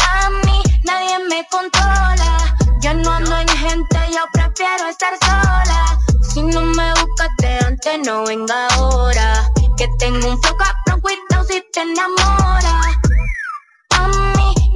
a 0.09 0.29
mí 0.43 0.63
nadie 0.85 1.19
me 1.29 1.45
controla, 1.51 2.55
yo 2.81 2.95
no 2.95 3.11
ando 3.11 3.37
en 3.37 3.47
gente, 3.49 3.99
yo 4.11 4.25
prefiero 4.33 4.87
estar 4.89 5.13
sola. 5.21 5.99
Si 6.33 6.41
no 6.41 6.61
me 6.61 6.93
buscaste 6.95 7.59
antes, 7.63 7.99
no 8.07 8.25
venga 8.25 8.67
ahora. 8.69 9.47
Que 9.77 9.87
tengo 9.99 10.27
un 10.27 10.41
foco 10.41 10.63
a 10.63 11.43
si 11.43 11.63
te 11.71 11.81
enamora 11.81 12.97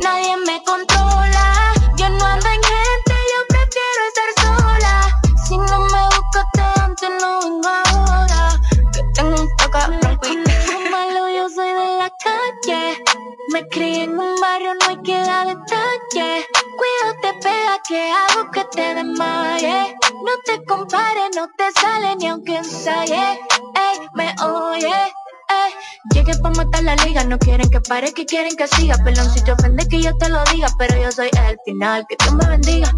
nadie 0.02 0.38
me 0.46 0.64
controla. 0.64 1.74
Yo 1.98 2.10
no 2.10 2.26
ando 2.26 2.48
en 2.48 2.62
gente, 2.64 3.16
yo 3.32 3.40
prefiero 3.50 4.02
estar 4.10 4.46
sola. 4.46 4.96
Si 5.48 5.58
no 5.58 5.80
me 5.80 6.04
buscaste 6.16 6.62
antes, 6.82 7.10
no 7.22 7.40
vengo 7.42 7.70
ahora. 7.70 8.60
Que 8.94 9.04
tengo 9.14 9.42
un 9.42 9.50
toca 9.58 9.88
malo, 10.90 11.30
yo 11.30 11.50
soy 11.50 11.70
de 11.70 11.98
la 11.98 12.10
calle. 12.24 13.04
Me 13.54 13.68
crié 13.68 14.04
en 14.04 14.20
un 14.20 14.36
barrio, 14.40 14.74
no 14.76 14.88
hay 14.90 14.98
que 15.02 15.18
dar 15.20 15.48
detalle. 15.48 16.48
Cuídate, 16.78 17.40
pega, 17.42 17.80
que 17.88 18.12
hago 18.12 18.52
que 18.52 18.64
te 18.66 18.96
desmaye. 18.96 19.98
No 20.26 20.34
te 20.46 20.64
compares, 20.66 21.36
no 21.36 21.48
te 21.58 21.72
sale 21.80 22.16
ni 22.18 22.28
aunque 22.28 22.58
ensaye. 22.58 23.40
Ey, 23.76 24.10
me 24.14 24.36
oye. 24.44 25.21
Llegué 26.14 26.36
pa' 26.38 26.50
matar 26.52 26.84
la 26.84 26.96
liga, 26.98 27.24
no 27.24 27.38
quieren 27.40 27.70
que 27.70 27.80
pare, 27.82 28.14
que 28.14 28.26
quieren 28.26 28.56
que 28.56 28.68
siga. 28.68 28.98
Pelón, 29.04 29.30
si 29.32 29.42
te 29.44 29.52
ofende 29.52 29.88
que 29.88 30.02
yo 30.02 30.16
te 30.18 30.30
lo 30.30 30.44
diga, 30.46 30.68
pero 30.78 31.02
yo 31.02 31.12
soy 31.12 31.30
el 31.48 31.58
final, 31.66 32.06
que 32.10 32.16
Dios 32.20 32.34
me 32.34 32.46
bendiga. 32.48 32.92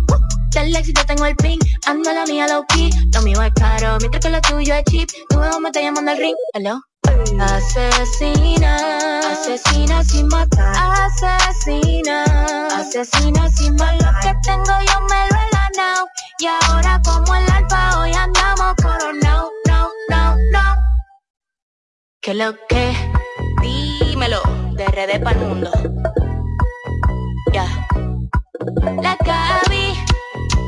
Del 0.52 0.76
éxito 0.76 1.02
tengo 1.06 1.26
el 1.26 1.36
pin, 1.36 1.60
ando 1.88 2.14
la 2.14 2.26
mía 2.26 2.48
low 2.48 2.64
key. 2.68 2.90
Lo 3.14 3.22
mío 3.24 3.42
es 3.42 3.54
caro, 3.56 3.98
mientras 4.00 4.24
que 4.24 4.30
lo 4.30 4.42
tuyo 4.42 4.76
es 4.76 4.84
cheap. 4.86 5.10
Tu 5.30 5.40
veo 5.40 5.60
me 5.60 5.70
está 5.70 5.82
llamando 5.82 6.12
al 6.12 6.18
ring, 6.18 6.36
hello. 6.54 6.80
Asesina, 7.40 9.20
asesina 9.32 10.04
sin 10.04 10.28
matar. 10.28 10.76
Asesina, 10.78 12.24
asesina 12.76 13.50
sin 13.50 13.76
matar. 13.76 14.02
Lo 14.02 14.20
que 14.22 14.36
tengo 14.44 14.66
yo 14.66 15.02
me 15.10 15.28
lo 15.30 15.38
he 15.38 15.50
ganado. 15.52 16.08
Y 16.40 16.46
ahora 16.46 17.02
como 17.04 17.36
el 17.36 17.50
alfa 17.52 18.00
hoy 18.00 18.14
andamos 18.14 18.76
coronado. 18.82 19.43
¿Qué 22.24 22.34
lo 22.34 22.56
que? 22.70 22.94
Dímelo, 23.62 24.42
de 24.78 25.20
para 25.20 25.38
el 25.38 25.46
mundo. 25.46 25.70
Ya. 27.52 27.66
La 29.02 29.18
Gaby, 29.26 29.94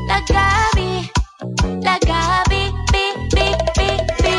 la 0.06 0.20
Gaby, 0.28 1.10
la 1.80 1.98
Gaby, 2.06 2.74
bi, 2.92 3.04
bi, 3.34 3.46
bi, 3.74 3.88
bi. 4.22 4.36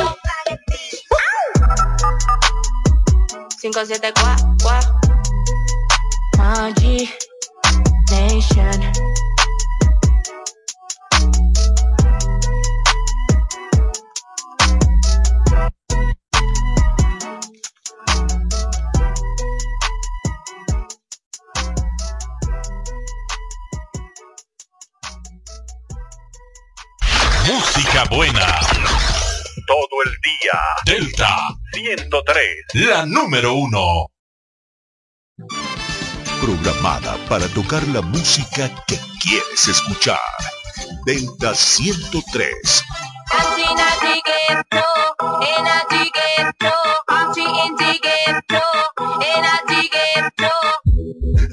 574 3.62 4.86
Magi 6.38 7.10
Nation. 8.12 9.37
Música 27.98 28.16
buena. 28.16 28.60
Todo 29.66 30.04
el 30.06 30.12
día. 30.22 30.60
Delta 30.86 31.36
103. 31.74 32.46
La 32.74 33.08
número 33.08 33.56
uno. 33.56 34.12
Programada 36.40 37.18
para 37.28 37.48
tocar 37.48 37.88
la 37.88 38.02
música 38.02 38.70
que 38.86 39.00
quieres 39.20 39.68
escuchar. 39.68 40.20
Delta 41.06 41.56
103. 41.56 42.84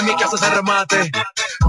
En 0.00 0.06
mi 0.06 0.16
casa 0.16 0.38
se 0.38 0.48
remate. 0.48 1.12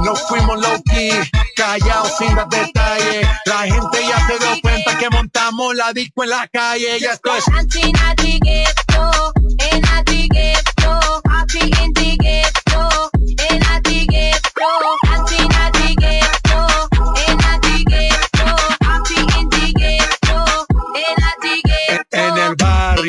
No 0.06 0.16
fuimos 0.16 0.58
low 0.62 0.82
key, 0.90 1.12
callados 1.58 2.14
sin 2.18 2.34
dar 2.34 2.48
detalles. 2.48 3.28
La 3.46 3.64
gente 3.64 4.08
ya 4.08 4.26
se 4.26 4.40
dio 4.40 4.62
cuenta 4.62 4.98
que 4.98 5.10
montamos 5.10 5.76
la 5.76 5.92
disco 5.92 6.24
en 6.24 6.30
la 6.30 6.48
calle. 6.48 6.98
Ya 7.02 7.12
esto 7.12 7.36
es. 7.36 7.44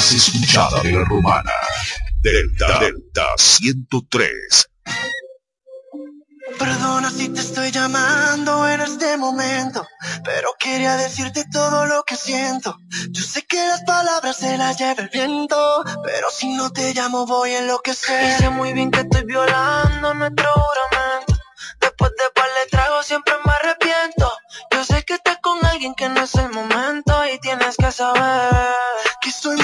Más 0.00 0.12
escuchada 0.12 0.80
de 0.82 0.92
la 0.92 1.04
romana. 1.04 1.52
Delta, 2.22 2.78
Delta 2.78 3.26
103. 3.36 4.30
Perdona 6.58 7.10
si 7.10 7.28
te 7.28 7.40
estoy 7.40 7.70
llamando 7.70 8.66
en 8.66 8.80
este 8.80 9.18
momento, 9.18 9.86
pero 10.24 10.54
quería 10.58 10.96
decirte 10.96 11.44
todo 11.52 11.84
lo 11.84 12.02
que 12.04 12.16
siento. 12.16 12.78
Yo 13.10 13.22
sé 13.22 13.42
que 13.42 13.56
las 13.56 13.82
palabras 13.84 14.38
se 14.38 14.56
las 14.56 14.78
lleva 14.78 15.02
el 15.02 15.10
viento, 15.10 15.84
pero 16.02 16.28
si 16.30 16.48
no 16.48 16.70
te 16.70 16.94
llamo 16.94 17.26
voy 17.26 17.50
a 17.50 17.58
enloquecer. 17.58 18.38
sé 18.38 18.48
muy 18.48 18.72
bien 18.72 18.90
que 18.90 19.00
estoy 19.00 19.24
violando 19.24 20.14
nuestro 20.14 20.50
juramento. 20.50 21.34
Después 21.78 22.10
de 22.12 22.24
par 22.34 22.48
le 22.58 22.70
trago 22.70 23.02
siempre 23.02 23.34
me 23.44 23.52
arrepiento. 23.52 24.32
Yo 24.72 24.84
sé 24.84 25.02
que 25.04 25.14
estás 25.14 25.38
con 25.42 25.64
alguien 25.66 25.94
que 25.94 26.08
no 26.08 26.22
es 26.22 26.34
el 26.36 26.50
momento 26.50 27.12
y 27.32 27.38
tienes 27.40 27.76
que 27.76 27.92
saber 27.92 28.50
que 29.20 29.28
estoy 29.28 29.56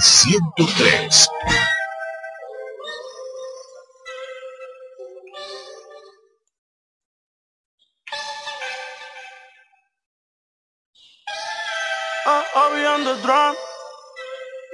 103. 0.00 1.28
Oh, 12.26 12.44
oh, 12.56 12.74
we 12.74 12.86
on 12.86 13.04
the 13.04 13.20
drum. 13.22 13.54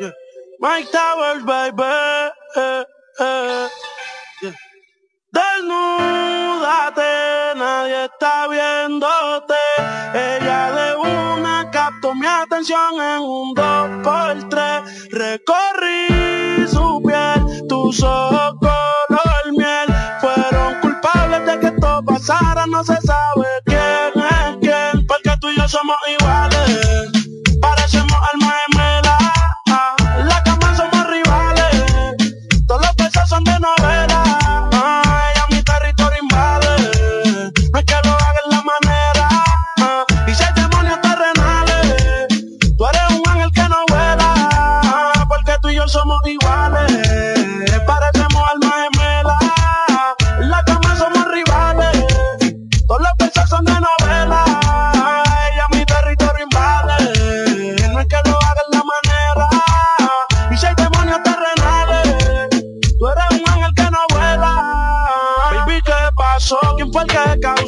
Yeah. 0.00 0.12
Mike 0.60 0.90
Towers, 0.92 1.42
baby. 1.44 1.82
Eh, 2.56 2.84
eh. 3.20 3.68
Yeah. 4.42 4.54
Desnúdate, 5.34 7.12
nadie 7.56 8.04
está 8.06 8.48
viéndote. 8.48 9.54
Ella 10.14 10.72
de 10.72 10.96
una 10.96 11.70
captó 11.72 12.14
mi 12.14 12.26
en 12.68 13.22
un 13.22 13.54
dos 13.54 13.88
por 14.02 14.48
tres. 14.48 15.08
Recorrí 15.12 16.66
su 16.66 17.00
piel, 17.06 17.66
tus 17.68 18.02
ojos 18.02 18.54
color 18.58 19.52
miel. 19.56 19.86
Fueron 20.20 20.80
culpables 20.80 21.46
de 21.46 21.60
que 21.60 21.66
esto 21.68 22.02
pasara, 22.04 22.66
no 22.66 22.82
se 22.82 22.96
sabe 23.02 23.46
quién 23.66 24.24
es 24.24 24.56
quién. 24.60 25.06
Porque 25.06 25.30
tú 25.40 25.48
y 25.50 25.56
yo 25.56 25.68
somos 25.68 25.96
iguales. 26.18 27.15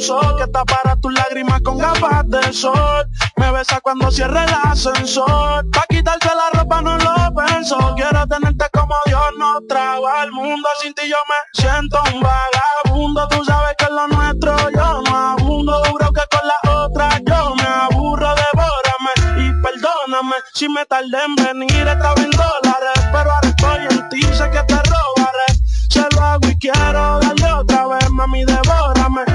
Que 0.09 0.15
causó 0.15 0.35
que 0.37 0.47
tapara 0.47 0.95
tus 0.95 1.13
lágrimas 1.13 1.61
con 1.61 1.77
gafas 1.77 2.27
de 2.27 2.53
sol? 2.53 3.05
Me 3.37 3.51
besa 3.51 3.79
cuando 3.81 4.09
cierre 4.11 4.43
el 4.43 4.53
ascensor. 4.63 5.69
Pa' 5.71 5.85
quitarse 5.87 6.29
la 6.35 6.59
ropa 6.59 6.81
no 6.81 6.97
lo 6.97 7.33
pensó. 7.35 7.77
Quiero 7.95 8.25
tenerte 8.27 8.65
como 8.73 8.95
Dios 9.05 9.21
nos 9.37 9.67
trajo 9.67 10.07
al 10.07 10.31
mundo. 10.31 10.67
Sin 10.81 10.93
ti 10.93 11.03
yo 11.07 11.17
me 11.27 11.61
siento 11.61 11.99
un 12.13 12.21
vagabundo. 12.21 13.27
Tú 13.27 13.43
sabes 13.45 13.75
que 13.77 13.85
es 13.85 13.91
lo 13.91 14.07
nuestro 14.07 14.55
yo 14.71 15.01
no 15.01 15.17
abundo. 15.17 15.83
Duro 15.83 16.11
que 16.11 16.23
con 16.35 16.47
la 16.47 16.83
otra 16.83 17.09
yo 17.25 17.55
me 17.55 17.63
aburro. 17.63 18.33
Devórame 18.35 19.45
y 19.45 19.61
perdóname 19.61 20.35
si 20.53 20.69
me 20.69 20.85
tardé 20.85 21.23
en 21.23 21.35
venir. 21.35 21.87
Estaba 21.87 22.21
en 22.21 22.31
dólares, 22.31 22.99
pero 23.11 23.31
ahora 23.31 23.49
estoy 23.49 23.97
en 23.97 24.09
ti. 24.09 24.21
Sé 24.33 24.49
que 24.49 24.63
te 24.63 24.75
robaré. 24.75 25.47
Se 25.89 26.05
lo 26.15 26.21
hago 26.21 26.47
y 26.47 26.57
quiero 26.57 27.19
darle 27.19 27.53
otra 27.53 27.87
vez, 27.87 28.09
mami, 28.09 28.45
devórame 28.45 29.28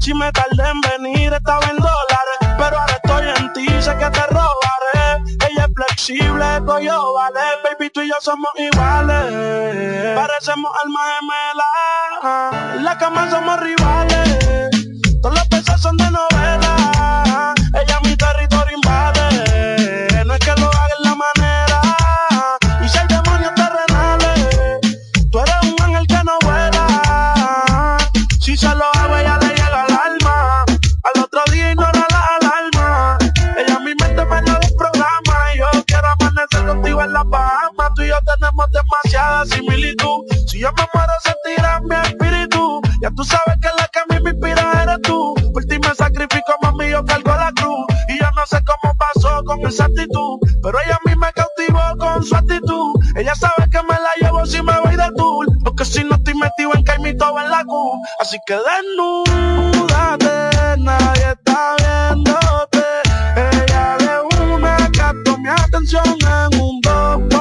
si 0.00 0.14
me 0.14 0.30
tardé 0.32 0.70
en 0.70 0.80
venir, 0.80 1.32
estaba 1.32 1.64
en 1.70 1.76
dólares, 1.76 2.38
pero 2.58 2.78
ahora 2.78 3.00
estoy 3.02 3.28
en 3.36 3.52
ti, 3.52 3.66
sé 3.80 3.96
que 3.96 4.10
te 4.10 4.26
robaré. 4.26 5.24
Ella 5.48 5.66
es 5.66 5.74
flexible, 5.74 6.44
yo 6.82 7.14
vale, 7.14 7.40
baby, 7.62 7.90
tú 7.90 8.00
y 8.00 8.08
yo 8.08 8.14
somos 8.20 8.50
iguales, 8.56 10.14
parecemos 10.14 10.70
almas 10.82 11.02
gemelas, 11.20 12.74
en 12.76 12.84
la 12.84 12.98
cama 12.98 13.30
somos 13.30 13.60
rivales, 13.60 14.70
todos 15.22 15.34
los 15.34 15.48
besos 15.48 15.80
son 15.80 15.96
de 15.96 16.10
novela, 16.10 16.63
similitud. 39.46 40.24
Si 40.46 40.60
yo 40.60 40.72
me 40.72 40.84
muero, 40.92 41.12
sentirás 41.22 41.82
mi 41.82 41.96
espíritu. 41.96 42.80
Ya 43.00 43.10
tú 43.10 43.24
sabes 43.24 43.56
que 43.60 43.68
la 43.78 43.88
que 43.88 43.98
a 43.98 44.04
mí 44.10 44.24
me 44.24 44.30
inspira 44.30 44.82
eres 44.82 45.00
tú. 45.02 45.34
Por 45.52 45.64
ti 45.64 45.78
me 45.78 45.94
sacrifico, 45.94 46.54
mami, 46.62 46.90
yo 46.90 47.04
cargo 47.04 47.30
la 47.30 47.52
cruz. 47.54 47.86
Y 48.08 48.18
yo 48.18 48.26
no 48.34 48.46
sé 48.46 48.58
cómo 48.64 48.94
pasó 48.96 49.42
con 49.44 49.66
esa 49.66 49.84
actitud. 49.86 50.38
Pero 50.62 50.78
ella 50.80 50.98
a 51.04 51.08
mí 51.08 51.14
me 51.16 51.32
cautivó 51.32 51.80
con 51.98 52.22
su 52.22 52.34
actitud. 52.34 52.94
Ella 53.16 53.34
sabe 53.34 53.68
que 53.70 53.82
me 53.82 53.94
la 53.94 54.10
llevo 54.20 54.44
si 54.46 54.62
me 54.62 54.78
voy 54.80 54.96
de 54.96 55.10
tour. 55.16 55.46
Porque 55.64 55.84
si 55.84 56.04
no 56.04 56.16
estoy 56.16 56.34
metido 56.34 56.70
en 56.74 56.82
caimito 56.82 57.38
en 57.38 57.50
la 57.50 57.64
Q. 57.64 58.02
Así 58.20 58.38
que 58.46 58.54
desnúdate, 58.54 60.76
nadie 60.78 61.32
está 61.32 61.76
viéndote. 61.78 62.84
Ella 63.36 63.96
de 63.98 64.54
una 64.54 64.76
captó 64.92 65.38
mi 65.38 65.48
atención 65.48 66.04
en 66.06 66.60
un 66.60 66.80
dos 66.80 67.33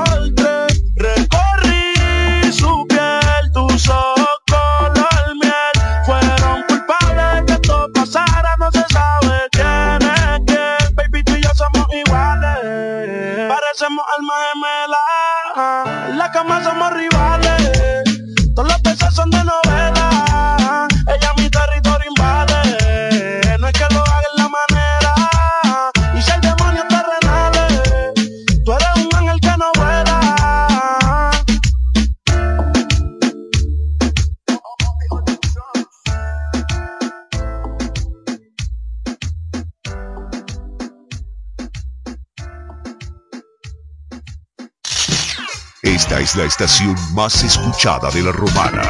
Esta 45.94 46.20
es 46.20 46.36
la 46.36 46.46
estación 46.46 46.96
más 47.14 47.44
escuchada 47.44 48.10
de 48.10 48.24
la 48.24 48.32
romana. 48.32 48.82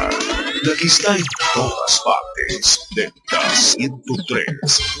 La 0.62 0.74
que 0.74 0.86
está 0.86 1.14
en 1.14 1.22
todas 1.52 2.02
partes. 2.02 2.80
Delta 2.92 3.50
103. 3.54 4.46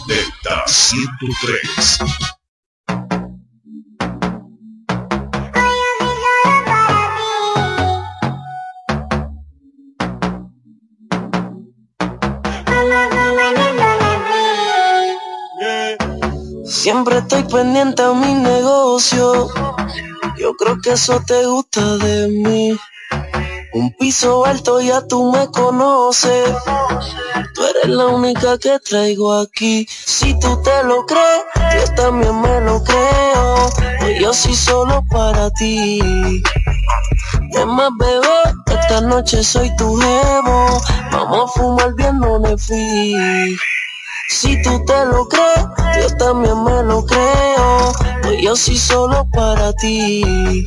Delta 0.06 0.64
103. 0.66 1.98
Siempre 16.66 17.16
estoy 17.16 17.44
pendiente 17.44 18.02
a 18.02 18.12
mi 18.12 18.34
negocio. 18.34 19.73
Yo 20.36 20.54
creo 20.56 20.80
que 20.80 20.92
eso 20.92 21.22
te 21.26 21.46
gusta 21.46 21.96
de 21.98 22.28
mí. 22.28 22.76
Un 23.72 23.92
piso 23.96 24.44
alto 24.44 24.80
ya 24.80 25.06
tú 25.06 25.30
me 25.32 25.48
conoces. 25.48 26.50
Tú 27.54 27.62
eres 27.64 27.88
la 27.88 28.06
única 28.06 28.58
que 28.58 28.78
traigo 28.80 29.32
aquí. 29.32 29.86
Si 29.88 30.38
tú 30.38 30.60
te 30.62 30.84
lo 30.84 31.06
crees, 31.06 31.44
yo 31.74 31.94
también 31.94 32.40
me 32.40 32.60
lo 32.60 32.82
creo. 32.82 33.70
Pues 34.00 34.20
yo 34.20 34.32
sí 34.32 34.54
solo 34.54 35.04
para 35.10 35.50
ti. 35.50 36.00
Más, 37.66 37.90
bebé, 37.98 38.54
esta 38.66 39.00
noche 39.00 39.42
soy 39.42 39.74
tu 39.76 39.96
jevo. 39.96 40.80
Vamos 41.12 41.50
a 41.50 41.58
fumar 41.58 41.94
bien 41.94 42.18
donde 42.20 42.56
fui. 42.58 43.56
Si 44.28 44.62
tú 44.62 44.84
te 44.84 45.06
lo 45.06 45.28
crees, 45.28 45.66
yo 46.00 46.16
también 46.16 46.64
me 46.64 46.82
lo 46.82 47.04
creo. 47.04 47.92
Pues 48.22 48.42
yo 48.42 48.56
sí 48.56 48.76
solo 48.76 49.26
para 49.32 49.72
ti. 49.74 50.64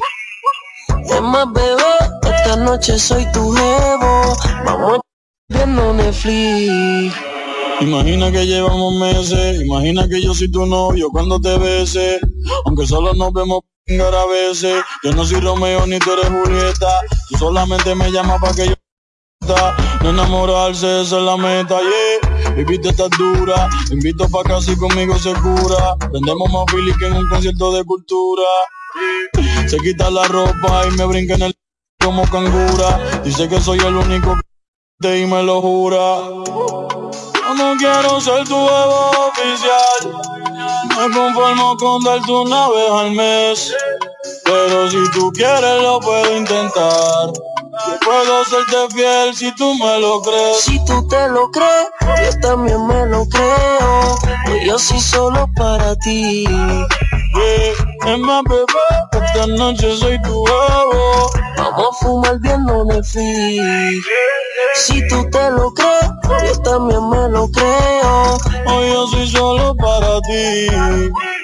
Es 1.09 1.21
más, 1.21 1.51
bebé, 1.53 1.83
esta 2.23 2.55
noche 2.57 2.97
soy 2.99 3.25
tu 3.31 3.51
jevo. 3.51 4.37
Vamos 4.65 4.99
viendo 5.49 5.93
Netflix. 5.93 7.13
Imagina 7.79 8.31
que 8.31 8.47
llevamos 8.47 8.95
meses, 8.95 9.61
imagina 9.61 10.07
que 10.07 10.21
yo 10.21 10.33
soy 10.33 10.51
tu 10.51 10.65
novio 10.65 11.09
cuando 11.11 11.39
te 11.39 11.57
bese, 11.59 12.19
aunque 12.65 12.87
solo 12.87 13.13
nos 13.13 13.31
vemos 13.33 13.61
a 13.89 14.25
veces, 14.25 14.83
yo 15.03 15.11
no 15.13 15.25
soy 15.25 15.39
Romeo 15.39 15.85
ni 15.87 15.97
tú 15.99 16.11
eres 16.11 16.27
Julieta, 16.27 17.01
tú 17.29 17.37
solamente 17.37 17.95
me 17.95 18.11
llamas 18.11 18.41
para 18.41 18.53
que 18.53 18.67
yo 18.67 18.73
No 20.03 20.09
enamorarse, 20.09 21.01
esa 21.01 21.17
es 21.17 21.23
la 21.23 21.37
meta, 21.37 21.79
yeah. 21.79 22.53
Viviste 22.55 22.91
tan 22.93 23.09
dura, 23.17 23.69
invito 23.91 24.27
pa' 24.29 24.43
casa 24.43 24.71
y 24.71 24.77
conmigo 24.77 25.17
se 25.17 25.33
cura. 25.35 25.95
Vendemos 26.11 26.51
más 26.51 26.65
Billy 26.75 26.93
que 26.97 27.07
en 27.07 27.17
un 27.17 27.29
concierto 27.29 27.71
de 27.71 27.83
cultura. 27.85 28.43
Se 29.67 29.77
quita 29.77 30.09
la 30.09 30.23
ropa 30.25 30.83
y 30.87 30.97
me 30.97 31.05
brinca 31.05 31.35
en 31.35 31.43
el 31.43 31.55
como 32.03 32.23
cangura. 32.29 33.21
Dice 33.23 33.47
que 33.47 33.61
soy 33.61 33.79
el 33.79 33.95
único 33.95 34.37
que 34.99 35.19
y 35.19 35.25
me 35.25 35.43
lo 35.43 35.61
jura. 35.61 35.97
Yo 35.97 37.53
no 37.55 37.75
quiero 37.77 38.19
ser 38.19 38.47
tu 38.47 38.55
huevo 38.55 39.11
oficial. 39.29 40.21
Me 40.89 41.13
conformo 41.15 41.77
con 41.77 42.03
darte 42.03 42.31
una 42.31 42.69
vez 42.69 42.91
al 42.91 43.11
mes. 43.11 43.75
Pero 44.43 44.89
si 44.89 45.11
tú 45.11 45.31
quieres 45.31 45.81
lo 45.81 45.99
puedo 45.99 46.37
intentar. 46.37 47.31
Puedo 48.03 48.45
serte 48.45 48.95
fiel 48.95 49.35
si 49.35 49.53
tú 49.55 49.73
me 49.75 49.99
lo 49.99 50.21
crees. 50.21 50.61
Si 50.61 50.83
tú 50.85 51.07
te 51.07 51.27
lo 51.29 51.49
crees, 51.51 51.87
yo 52.01 52.39
también 52.41 52.85
me 52.87 53.05
lo 53.07 53.27
creo. 53.27 54.15
Pues 54.45 54.65
yo 54.65 54.79
soy 54.79 54.99
solo 54.99 55.49
para 55.55 55.95
ti. 55.97 56.45
Yeah. 56.45 58.13
Es 58.13 58.19
más, 58.19 58.43
bebé, 58.45 59.25
esta 59.25 59.47
noche 59.47 59.95
soy 59.97 60.21
tu 60.21 60.43
huevo. 60.43 61.29
Vamos 61.57 61.87
a 61.89 62.05
fumar 62.05 62.39
viendo 62.39 62.85
Netflix. 62.85 64.05
Si 64.75 65.07
tú 65.07 65.29
te 65.29 65.51
lo 65.51 65.71
crees, 65.73 66.11
yo 66.45 66.61
también 66.61 67.09
me 67.09 67.29
lo 67.29 67.49
creo. 67.51 68.37
Hoy 68.67 68.91
yo 68.91 69.07
soy 69.07 69.27
solo 69.29 69.75
para 69.75 70.21
ti. 70.21 70.67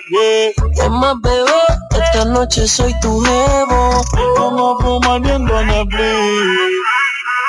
Yeah. 0.10 0.50
Es 0.84 0.90
más, 0.90 1.16
bebé, 1.22 1.52
esta 2.14 2.26
noche 2.26 2.68
soy 2.68 2.94
tu 3.00 3.22
jevo. 3.22 4.02
A 4.38 4.84
fumar 4.84 5.22
viendo 5.22 5.64
Netflix. 5.66 5.98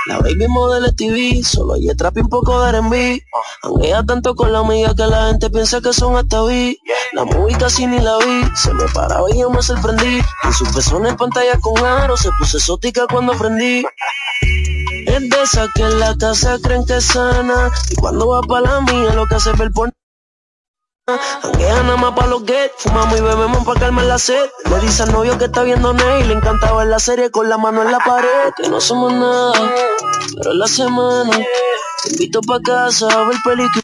La 0.06 0.18
baby 0.18 0.48
modelo 0.48 0.94
TV, 0.94 1.42
solo 1.42 1.74
hay 1.74 1.86
trap 1.96 2.16
y 2.18 2.20
un 2.20 2.28
poco 2.28 2.62
de 2.62 2.68
R&B 2.70 3.22
Anguea 3.62 4.04
tanto 4.04 4.34
con 4.34 4.52
la 4.52 4.58
amiga 4.58 4.94
que 4.94 5.06
la 5.06 5.28
gente 5.28 5.48
piensa 5.48 5.80
que 5.80 5.94
son 5.94 6.14
hasta 6.16 6.44
vi 6.44 6.78
La 7.14 7.24
movie 7.24 7.56
casi 7.56 7.86
ni 7.86 7.98
la 8.00 8.18
vi, 8.18 8.42
se 8.54 8.74
me 8.74 8.84
paraba 8.92 9.30
y 9.30 9.38
yo 9.38 9.50
me 9.50 9.62
sorprendí. 9.62 10.20
En 10.42 10.52
su 10.52 10.64
persona 10.72 11.10
en 11.10 11.16
pantalla 11.16 11.58
con 11.60 11.84
aro, 11.84 12.16
se 12.16 12.30
puso 12.38 12.58
exótica 12.58 13.06
cuando 13.10 13.32
aprendí. 13.32 13.84
Es 15.06 15.20
de 15.20 15.42
esa 15.42 15.68
que 15.74 15.82
en 15.82 16.00
la 16.00 16.16
casa 16.16 16.58
creen 16.62 16.84
que 16.86 16.96
es 16.96 17.04
sana 17.04 17.70
Y 17.90 17.94
cuando 17.96 18.28
va 18.28 18.40
pa' 18.40 18.60
la 18.60 18.80
mía 18.80 19.14
lo 19.14 19.26
que 19.26 19.34
hace 19.34 19.50
es 19.50 19.58
ver 19.58 19.70
por 19.72 19.90
Nada 21.06 21.96
más 21.98 22.12
pa' 22.14 22.26
los 22.26 22.44
get, 22.46 22.72
fumamos 22.78 23.18
y 23.18 23.20
bebemos 23.20 23.62
pa' 23.66 23.74
calmar 23.74 24.06
la 24.06 24.18
sed. 24.18 24.48
Le 24.70 24.80
dice 24.80 25.02
al 25.02 25.12
novio 25.12 25.36
que 25.36 25.44
está 25.44 25.62
viendo 25.62 25.92
Ney, 25.92 26.24
le 26.24 26.32
encantaba 26.32 26.78
ver 26.78 26.86
la 26.86 26.98
serie 26.98 27.30
con 27.30 27.50
la 27.50 27.58
mano 27.58 27.82
en 27.82 27.92
la 27.92 27.98
pared. 27.98 28.54
Que 28.56 28.70
no 28.70 28.80
somos 28.80 29.12
nada, 29.12 29.52
pero 30.36 30.52
en 30.52 30.58
la 30.58 30.66
semana 30.66 31.30
te 32.02 32.10
invito 32.10 32.40
pa' 32.40 32.58
casa 32.60 33.06
a 33.08 33.28
ver 33.28 33.36
película. 33.44 33.82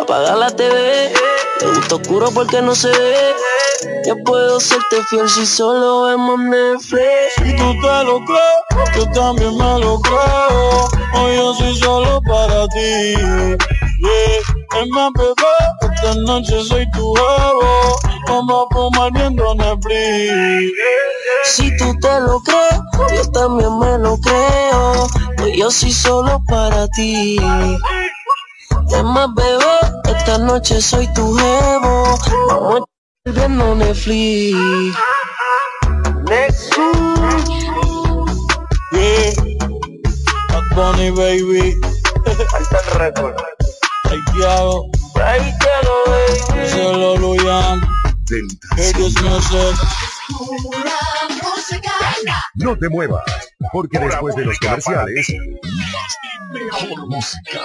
Apaga 0.00 0.34
la 0.34 0.50
TV, 0.50 1.12
te 1.60 1.66
gusta 1.68 1.94
oscuro 1.94 2.32
porque 2.32 2.60
no 2.60 2.74
se 2.74 2.90
ve. 2.90 3.34
Yo 4.06 4.16
puedo 4.24 4.58
serte 4.58 5.02
fiel 5.04 5.28
si 5.28 5.46
solo 5.46 6.02
vemos 6.02 6.38
Netflix. 6.40 7.34
Si 7.36 7.56
tú 7.56 7.80
te 7.80 8.04
lo 8.04 8.24
crees, 8.24 8.96
yo 8.96 9.10
también 9.12 9.56
me 9.56 9.78
lo 9.78 10.00
creo. 10.00 10.88
Hoy 11.14 11.36
yo 11.36 11.54
soy 11.54 11.76
solo 11.76 12.20
para 12.22 12.66
ti. 12.68 13.14
Es 14.72 14.88
más, 14.88 15.10
bebé, 15.14 15.94
esta 15.94 16.14
noche 16.14 16.64
soy 16.64 16.90
tu 16.92 17.12
huevo. 17.12 17.98
Vamos 18.28 18.66
a 18.70 18.74
fumar 18.74 19.12
viendo 19.12 19.54
Netflix. 19.54 20.72
Si 21.44 21.76
tú 21.76 21.94
te 22.00 22.20
lo 22.20 22.40
crees, 22.40 22.80
yo 23.14 23.30
también 23.32 23.78
me 23.78 23.98
lo 23.98 24.16
creo. 24.18 25.06
Pues 25.36 25.56
yo 25.56 25.70
soy 25.70 25.92
solo 25.92 26.42
para 26.48 26.88
ti. 26.88 27.36
Es 28.90 29.04
más, 29.04 29.28
bebé, 29.34 30.16
esta 30.16 30.38
noche 30.38 30.80
soy 30.80 31.06
tu 31.14 31.34
jevo. 31.36 32.18
Vamos 32.48 32.80
a 33.26 33.30
viendo 33.30 33.74
Netflix. 33.74 34.56
Yeah. 38.92 39.32
Bad 40.48 40.64
Bunny, 40.74 41.10
baby. 41.10 41.74
Alta 42.26 42.78
el 42.78 42.98
récord. 42.98 43.63
Haitiado. 44.14 44.90
Haitiado, 45.16 46.04
baby. 46.06 46.68
Solo 46.70 47.16
Luyan. 47.16 47.80
Ellos 48.76 49.12
no 49.22 49.42
sé. 49.42 49.72
No 52.54 52.78
te 52.78 52.88
muevas, 52.88 53.24
porque 53.72 53.98
después 53.98 54.36
de 54.36 54.44
los 54.44 54.58
comerciales, 54.60 55.26
mejor 56.52 57.08
música. 57.08 57.60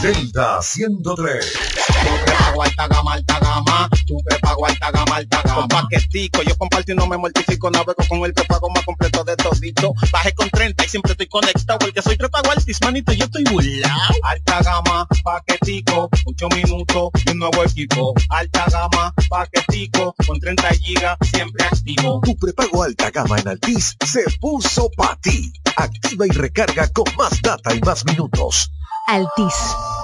Delta 0.00 0.62
103. 0.62 1.85
Prepago 2.02 2.62
alta 2.62 2.88
gama, 2.88 3.12
alta 3.14 3.38
gama. 3.40 3.88
Tu 4.06 4.16
prepago 4.24 4.66
alta 4.66 4.90
gama, 4.90 5.16
alta 5.16 5.42
gama. 5.42 5.56
Con 5.56 5.68
paquetico, 5.68 6.42
yo 6.42 6.56
comparto 6.56 6.92
y 6.92 6.94
no 6.94 7.06
me 7.06 7.16
mortifico. 7.16 7.70
Navego 7.70 8.02
con 8.08 8.24
el 8.24 8.32
prepago 8.34 8.70
más 8.70 8.84
completo 8.84 9.24
de 9.24 9.36
todito. 9.36 9.94
Bajé 10.12 10.32
con 10.34 10.50
30 10.50 10.84
y 10.84 10.88
siempre 10.88 11.12
estoy 11.12 11.26
conectado. 11.26 11.78
Porque 11.78 12.02
soy 12.02 12.16
prepago 12.16 12.50
altis, 12.50 12.80
manito, 12.82 13.12
yo 13.12 13.24
estoy 13.24 13.44
burlao. 13.44 13.90
Alta 14.22 14.62
gama, 14.62 15.06
paquetico, 15.22 16.08
8 16.24 16.48
minutos 16.54 17.10
y 17.24 17.30
un 17.30 17.38
nuevo 17.38 17.64
equipo. 17.64 18.14
Alta 18.30 18.66
gama, 18.70 19.14
paquetico, 19.28 20.14
con 20.26 20.38
30 20.38 20.68
gigas, 20.74 21.16
siempre 21.22 21.64
activo. 21.64 22.20
Tu 22.24 22.36
prepago 22.36 22.82
alta 22.82 23.10
gama 23.10 23.38
en 23.38 23.48
Altis 23.48 23.96
se 24.04 24.24
puso 24.40 24.90
para 24.96 25.16
ti. 25.16 25.52
Activa 25.76 26.26
y 26.26 26.30
recarga 26.30 26.88
con 26.88 27.04
más 27.16 27.40
data 27.42 27.74
y 27.74 27.80
más 27.80 28.04
minutos. 28.04 28.70
Altis, 29.06 29.54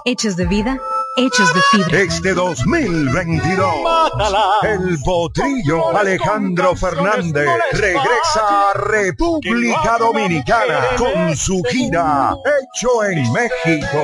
hechos 0.04 0.36
de 0.36 0.46
vida, 0.46 0.78
hechos 1.16 1.52
de 1.52 1.60
fibra. 1.70 2.00
Este 2.00 2.34
2022, 2.34 3.74
el 4.62 4.98
potrillo 5.04 5.96
Alejandro 5.96 6.74
Fernández 6.76 7.48
regresa 7.72 8.70
a 8.70 8.74
República 8.74 9.96
Dominicana 9.98 10.80
con 10.96 11.36
su 11.36 11.62
gira 11.64 12.34
Hecho 12.44 13.04
en 13.04 13.32
México. 13.32 13.98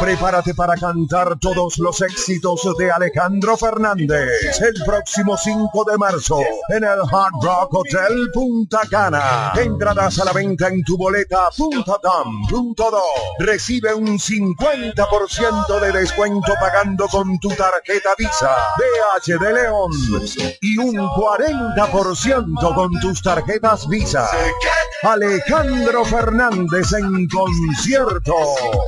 Prepárate 0.00 0.54
para 0.54 0.76
cantar 0.76 1.38
todos 1.38 1.78
los 1.78 2.00
éxitos 2.00 2.66
de 2.78 2.90
Alejandro 2.90 3.56
Fernández 3.56 4.60
el 4.60 4.82
próximo 4.84 5.36
5 5.36 5.84
de 5.90 5.98
marzo 5.98 6.40
en 6.70 6.84
el 6.84 7.00
Hard 7.12 7.32
Rock 7.42 7.74
Hotel 7.74 8.30
Punta 8.32 8.80
Cana. 8.90 9.52
Entradas 9.56 10.18
a 10.20 10.24
la 10.24 10.32
venta 10.32 10.68
en 10.68 10.82
tu 10.84 10.96
boleta.com.do. 10.96 13.02
Recibe 13.40 13.94
un 13.94 14.18
50% 14.18 15.80
de 15.80 15.92
descuento 15.92 16.29
pagando 16.60 17.08
con 17.08 17.38
tu 17.40 17.48
tarjeta 17.50 18.10
Visa, 18.16 18.56
DH 18.78 19.38
de 19.38 19.52
León 19.52 19.90
y 20.60 20.78
un 20.78 20.96
40% 20.96 22.74
con 22.74 23.00
tus 23.00 23.22
tarjetas 23.22 23.88
Visa. 23.88 24.28
Alejandro 25.02 26.04
Fernández 26.04 26.92
en 26.92 27.28
concierto. 27.28 28.34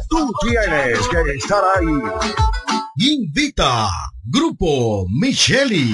Tú 0.08 0.32
tienes 0.42 0.98
que 1.08 1.34
estar 1.36 1.64
ahí. 1.76 2.81
Invita 2.98 3.88
Grupo 4.22 5.06
Micheli. 5.08 5.92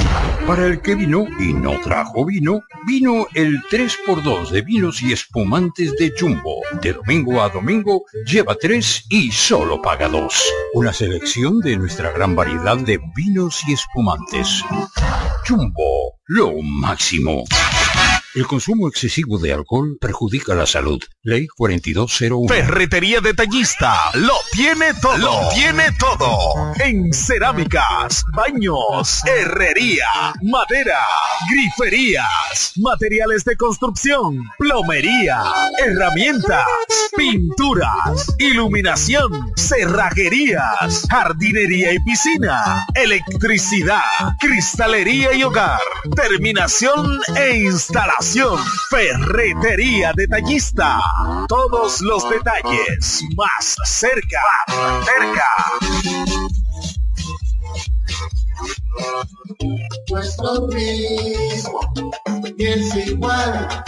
Para 0.48 0.66
el 0.66 0.80
que 0.80 0.96
vino 0.96 1.26
y 1.38 1.52
no 1.52 1.80
trajo 1.80 2.24
vino, 2.24 2.60
vino 2.88 3.24
el 3.34 3.62
3x2 3.70 4.50
de 4.50 4.62
vinos 4.62 5.00
y 5.02 5.12
espumantes 5.12 5.92
de 5.96 6.12
Jumbo. 6.18 6.60
De 6.82 6.94
domingo 6.94 7.40
a 7.40 7.50
domingo, 7.50 8.02
lleva 8.26 8.56
3 8.56 9.04
y 9.10 9.30
solo 9.30 9.80
paga 9.80 10.08
2. 10.08 10.34
Una 10.74 10.92
selección 10.92 11.60
de 11.60 11.76
nuestra 11.76 12.10
gran 12.10 12.34
variedad 12.34 12.76
de 12.78 12.98
vinos 13.14 13.62
y 13.68 13.74
espumantes. 13.74 14.64
Jumbo, 15.46 16.18
lo 16.26 16.60
máximo. 16.62 17.44
El 18.34 18.46
consumo 18.46 18.88
excesivo 18.88 19.38
de 19.38 19.54
alcohol 19.54 19.96
perjudica 19.98 20.54
la 20.54 20.66
salud. 20.66 21.02
Ley 21.22 21.46
4201. 21.46 22.52
Ferretería 22.52 23.22
Detallista 23.22 23.94
lo 24.14 24.34
tiene 24.52 24.92
todo. 25.00 25.16
Lo 25.16 25.48
tiene 25.54 25.84
todo. 25.98 26.74
En 26.84 27.10
cerámicas, 27.14 28.22
baños, 28.34 29.22
herrería, 29.24 30.34
madera, 30.42 31.00
griferías, 31.50 32.72
materiales 32.76 33.44
de 33.44 33.56
construcción, 33.56 34.44
plomería, 34.58 35.42
herramientas, 35.78 36.66
pinturas, 37.16 38.34
iluminación, 38.38 39.52
cerrajerías, 39.56 41.06
jardinería 41.10 41.94
y 41.94 41.98
piscina, 42.00 42.86
electricidad, 42.94 44.02
cristalería 44.38 45.32
y 45.32 45.42
hogar, 45.44 45.80
terminación 46.14 47.20
e 47.34 47.60
instalación. 47.60 48.18
Ferretería 48.90 50.12
Detallista. 50.14 51.00
Todos 51.48 52.02
los 52.02 52.28
detalles 52.28 53.22
más 53.36 53.76
cerca. 53.84 54.42
Cerca. 55.04 55.46
Nuestro 60.10 60.68
ritmo 60.68 61.80
y 62.58 62.66
es 62.66 62.96
igual. 62.96 63.84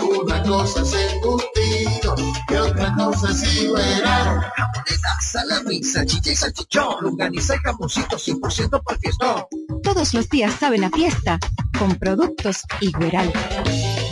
Una 0.00 0.42
cosa 0.42 0.82
es 0.82 0.94
embutido 1.12 2.14
¿Qué 2.46 2.58
otra 2.58 2.94
cosa 2.94 3.32
si 3.32 3.66
verá? 3.68 4.52
Jamoneta, 4.56 5.20
salami, 5.20 5.82
salchicha 5.82 6.30
y 6.32 6.36
salchichón, 6.36 6.96
longaniza 7.02 7.56
y 7.56 7.58
jamoncito 7.58 8.16
100% 8.16 8.82
para 8.82 8.98
fiestón. 8.98 9.44
Todos 9.82 10.14
los 10.14 10.28
días 10.28 10.54
saben 10.54 10.84
a 10.84 10.90
fiesta 10.90 11.38
con 11.78 11.94
productos 11.96 12.62
Igueral. 12.80 13.32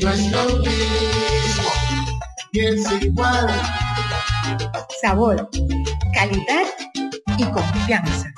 No 0.00 0.10
es 0.10 0.32
lo 0.32 0.44
mismo, 0.58 1.70
ni 2.52 2.60
es 2.60 3.02
igual. 3.02 3.48
Sabor, 5.00 5.48
calidad 6.14 6.66
y 7.38 7.44
confianza. 7.44 8.32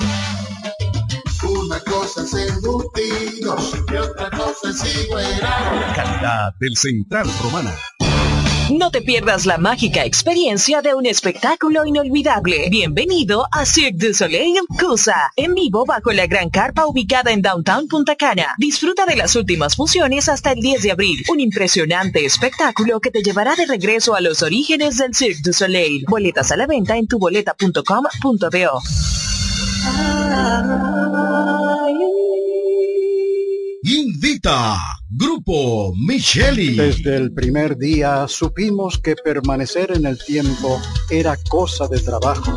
Una 1.64 1.80
cosa 1.80 2.22
es 2.22 2.34
embutidos 2.34 3.72
y 3.90 3.96
otra 3.96 4.30
cosa 4.30 4.68
es 4.68 5.04
igual. 5.04 5.40
Calidad 5.94 6.52
del 6.60 6.76
Central 6.76 7.26
Romana. 7.42 7.74
No 8.70 8.90
te 8.90 9.00
pierdas 9.00 9.46
la 9.46 9.56
mágica 9.56 10.04
experiencia 10.04 10.82
de 10.82 10.94
un 10.94 11.06
espectáculo 11.06 11.86
inolvidable. 11.86 12.68
Bienvenido 12.68 13.46
a 13.50 13.64
Cirque 13.64 14.08
du 14.08 14.12
Soleil 14.12 14.58
Cusa, 14.78 15.32
en 15.36 15.54
vivo 15.54 15.86
bajo 15.86 16.12
la 16.12 16.26
gran 16.26 16.50
carpa 16.50 16.86
ubicada 16.86 17.30
en 17.30 17.40
Downtown 17.40 17.88
Punta 17.88 18.14
Cana. 18.16 18.54
Disfruta 18.58 19.06
de 19.06 19.16
las 19.16 19.34
últimas 19.34 19.74
funciones 19.74 20.28
hasta 20.28 20.52
el 20.52 20.60
10 20.60 20.82
de 20.82 20.90
abril. 20.92 21.24
Un 21.30 21.40
impresionante 21.40 22.26
espectáculo 22.26 23.00
que 23.00 23.10
te 23.10 23.22
llevará 23.22 23.54
de 23.54 23.64
regreso 23.64 24.14
a 24.14 24.20
los 24.20 24.42
orígenes 24.42 24.98
del 24.98 25.14
Cirque 25.14 25.40
du 25.42 25.54
Soleil. 25.54 26.04
Boletas 26.08 26.52
a 26.52 26.58
la 26.58 26.66
venta 26.66 26.98
en 26.98 27.06
tuboleta.com.do. 27.06 28.82
Invita 33.82 34.78
Grupo 35.10 35.92
Micheli. 36.06 36.76
Desde 36.76 37.16
el 37.16 37.32
primer 37.32 37.76
día 37.76 38.26
supimos 38.26 38.98
que 38.98 39.14
permanecer 39.14 39.92
en 39.92 40.06
el 40.06 40.18
tiempo 40.18 40.80
era 41.10 41.36
cosa 41.48 41.86
de 41.88 42.00
trabajo. 42.00 42.56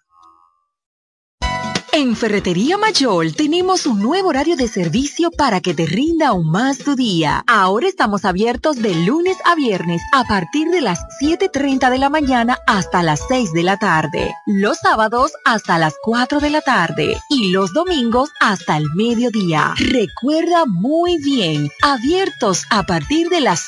En 2.01 2.15
Ferretería 2.15 2.79
Mayor 2.79 3.31
tenemos 3.31 3.85
un 3.85 4.01
nuevo 4.01 4.29
horario 4.29 4.55
de 4.55 4.67
servicio 4.67 5.29
para 5.29 5.61
que 5.61 5.75
te 5.75 5.85
rinda 5.85 6.29
aún 6.29 6.49
más 6.49 6.79
tu 6.79 6.95
día. 6.95 7.43
Ahora 7.45 7.87
estamos 7.87 8.25
abiertos 8.25 8.77
de 8.77 8.95
lunes 9.05 9.37
a 9.45 9.53
viernes 9.53 10.01
a 10.11 10.23
partir 10.23 10.69
de 10.69 10.81
las 10.81 10.99
7.30 11.21 11.91
de 11.91 11.99
la 11.99 12.09
mañana 12.09 12.57
hasta 12.65 13.03
las 13.03 13.21
6 13.27 13.53
de 13.53 13.61
la 13.61 13.77
tarde. 13.77 14.33
Los 14.47 14.79
sábados 14.79 15.31
hasta 15.45 15.77
las 15.77 15.93
4 16.01 16.39
de 16.39 16.49
la 16.49 16.61
tarde 16.61 17.17
y 17.29 17.51
los 17.51 17.71
domingos 17.71 18.31
hasta 18.39 18.77
el 18.77 18.85
mediodía. 18.95 19.75
Recuerda 19.77 20.65
muy 20.65 21.19
bien, 21.19 21.69
abiertos 21.83 22.63
a 22.71 22.81
partir 22.81 23.29
de 23.29 23.41
las 23.41 23.61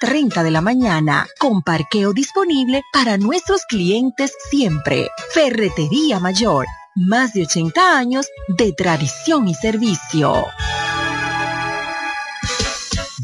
7.30 0.00 0.44
de 0.44 0.50
la 0.52 0.60
mañana, 0.60 1.26
con 1.40 1.62
parqueo 1.62 2.12
disponible 2.12 2.82
para 2.92 3.18
nuestros 3.18 3.62
clientes 3.66 4.32
siempre. 4.52 5.08
Ferretería 5.34 6.20
Mayor 6.20 6.66
más 6.94 7.32
de 7.32 7.42
80 7.42 7.98
años 7.98 8.28
de 8.48 8.72
tradición 8.72 9.48
y 9.48 9.54
servicio. 9.54 10.46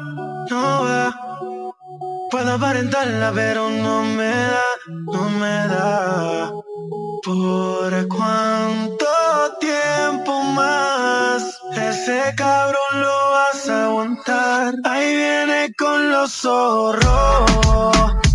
no 0.51 0.85
va. 0.85 1.31
Puedo 2.31 2.53
aparentarla, 2.55 3.33
pero 3.35 3.69
no 3.71 4.03
me 4.03 4.31
da, 4.31 4.69
no 5.13 5.31
me 5.31 5.57
da. 5.69 6.53
¿Por 7.25 8.09
cuánto 8.09 9.07
tiempo 9.59 10.43
más? 10.43 11.61
Ese 11.73 12.35
cabrón 12.37 12.93
lo 12.95 13.31
vas 13.33 13.69
a 13.69 13.85
aguantar. 13.87 14.75
Ahí 14.85 15.17
viene 15.17 15.75
con 15.77 16.11
los 16.11 16.33
zorros. 16.33 18.30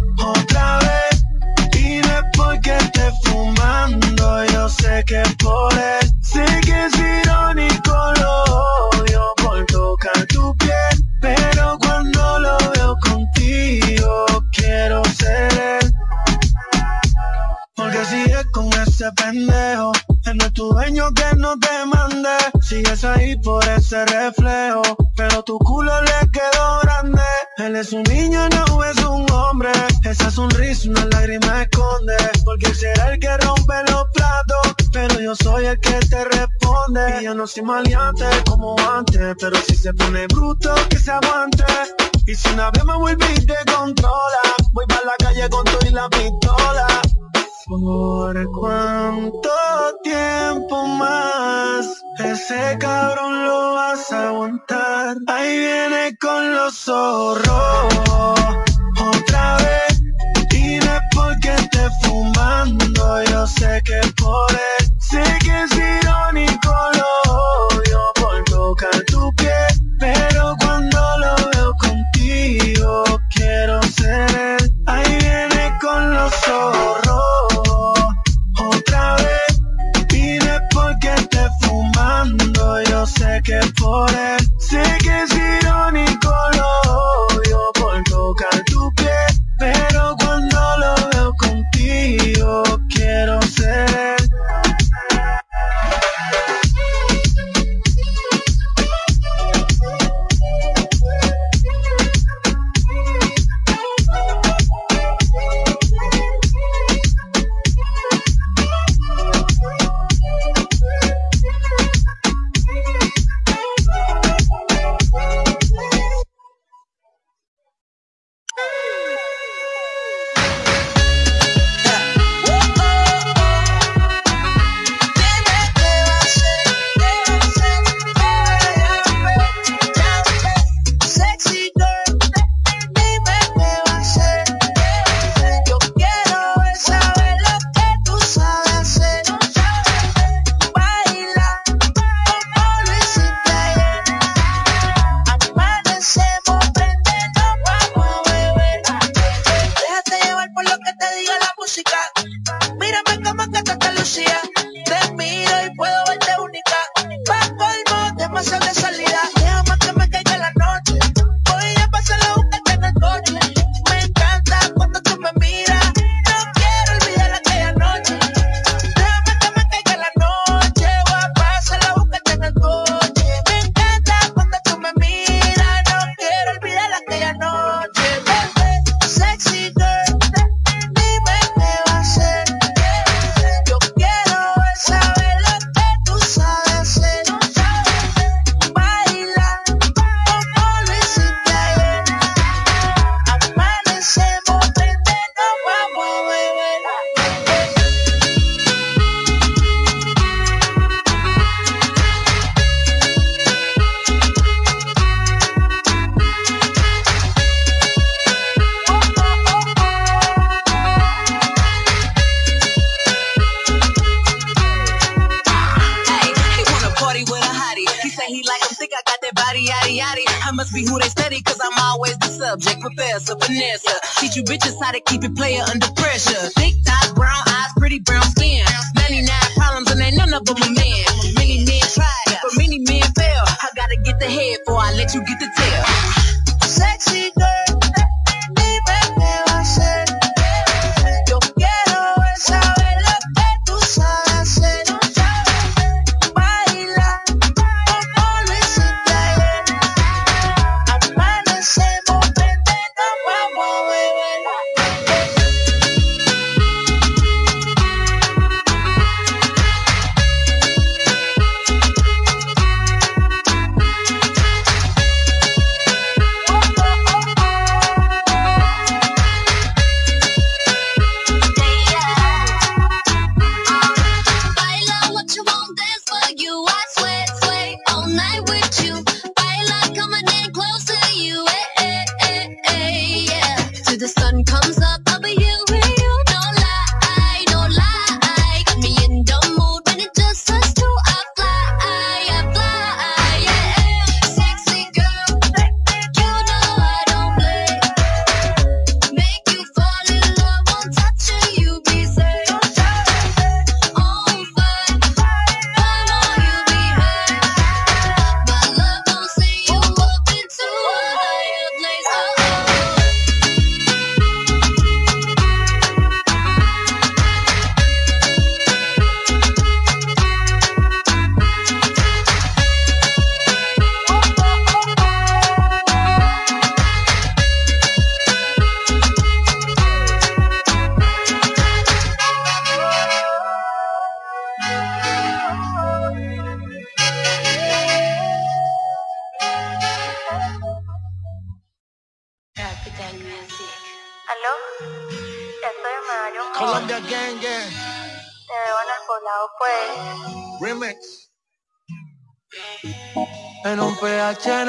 ese 19.06 19.12
pendejo. 19.14 19.91
Él 20.26 20.38
no 20.38 20.45
es 20.45 20.53
tu 20.53 20.70
dueño 20.70 21.14
que 21.14 21.36
no 21.38 21.58
te 21.60 21.86
mande. 21.86 22.30
Sigues 22.62 23.03
ahí 23.03 23.36
por 23.38 23.68
ese 23.68 24.06
reflejo. 24.06 24.82
Pero 25.16 25.43
tu 25.43 25.58
culo 25.60 25.91
le 26.01 26.32
quedó 26.32 26.80
grande. 26.82 27.22
Él 27.58 27.76
es 27.76 27.93
un 27.93 28.03
niño, 28.03 28.47
no 28.49 28.84
es 28.84 28.97
un 29.03 29.30
hombre. 29.32 29.72
Esa 30.03 30.32
sonrisa 30.32 30.89
una 30.89 31.06
lágrima 31.06 31.64
esconde. 31.64 32.16
Porque 32.43 32.68
él 32.68 32.76
será 32.76 33.14
el 33.14 33.20
que 33.20 33.38
rompe 33.38 33.76
los 33.91 34.06
platos. 34.14 34.76
Pero 34.91 35.20
yo 35.20 35.36
soy 35.36 35.66
el 35.66 35.80
que 35.80 35.99
te 35.99 36.26
responde. 36.26 37.22
Y 37.22 37.26
yo 37.26 37.36
no 37.36 37.45
soy 37.45 37.64
maleante 37.64 38.26
como 38.49 38.76
antes. 38.91 39.36
Pero 39.39 39.58
si 39.58 39.76
se 39.76 39.93
pone 39.93 40.26
bruto, 40.28 40.74
que 40.89 40.97
se 40.97 41.12
aguante. 41.12 41.66
Y 42.26 42.34
si 42.34 42.49
una 42.49 42.72
vez 42.72 42.84
me 42.84 42.97
vuelve 42.97 43.26
y 43.36 43.45
te 43.45 43.56
controla, 43.72 44.41
voy 44.74 44.86
para 44.88 45.06
la 45.06 45.16
calle 45.20 45.47
con 45.49 45.64
todo 45.64 45.88
y 45.88 45.91
la 45.91 46.10
pistola. 46.10 46.88
¿Por 47.68 48.51
cuánto 48.51 49.49
tiempo 50.03 50.86
más 50.86 52.03
ese 52.20 52.78
cabrón 52.80 53.45
lo 53.45 53.74
vas 53.74 54.11
a 54.11 54.28
aguantar? 54.28 55.18
Ahí 55.26 55.57
viene 55.57 56.16
con 56.20 56.53
los 56.53 56.76
zorros. 56.76 58.25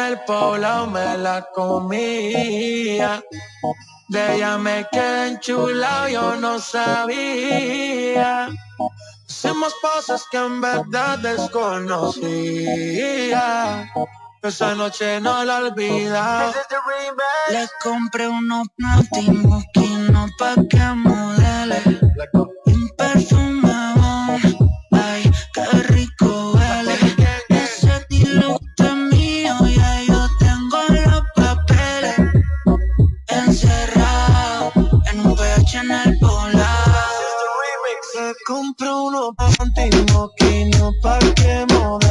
El 0.07 0.21
poblado 0.21 0.87
me 0.87 1.19
la 1.19 1.49
comía. 1.53 3.25
De 4.09 4.37
ella 4.37 4.57
me 4.57 4.87
quedé 4.93 5.31
enchulado, 5.31 6.09
yo 6.09 6.37
no 6.37 6.61
sabía. 6.61 8.49
Hicimos 9.29 9.75
cosas 9.83 10.25
que 10.31 10.37
en 10.39 10.61
verdad 10.61 11.19
desconocía. 11.19 12.23
Esa 14.43 14.77
noche 14.77 15.21
no 15.21 15.43
la 15.43 15.57
olvida. 15.57 16.53
Le 17.51 17.69
compré 17.83 18.29
unos 18.29 18.69
platinum 18.77 19.65
no 20.13 20.27
pa' 20.39 20.55
que 20.71 20.79
modele. 20.95 21.83
Le 38.49 38.55
compré 38.55 38.88
unos 38.88 39.34
platinum 39.36 40.07
no 40.12 40.30
que. 40.36 40.47
Y 42.01 42.06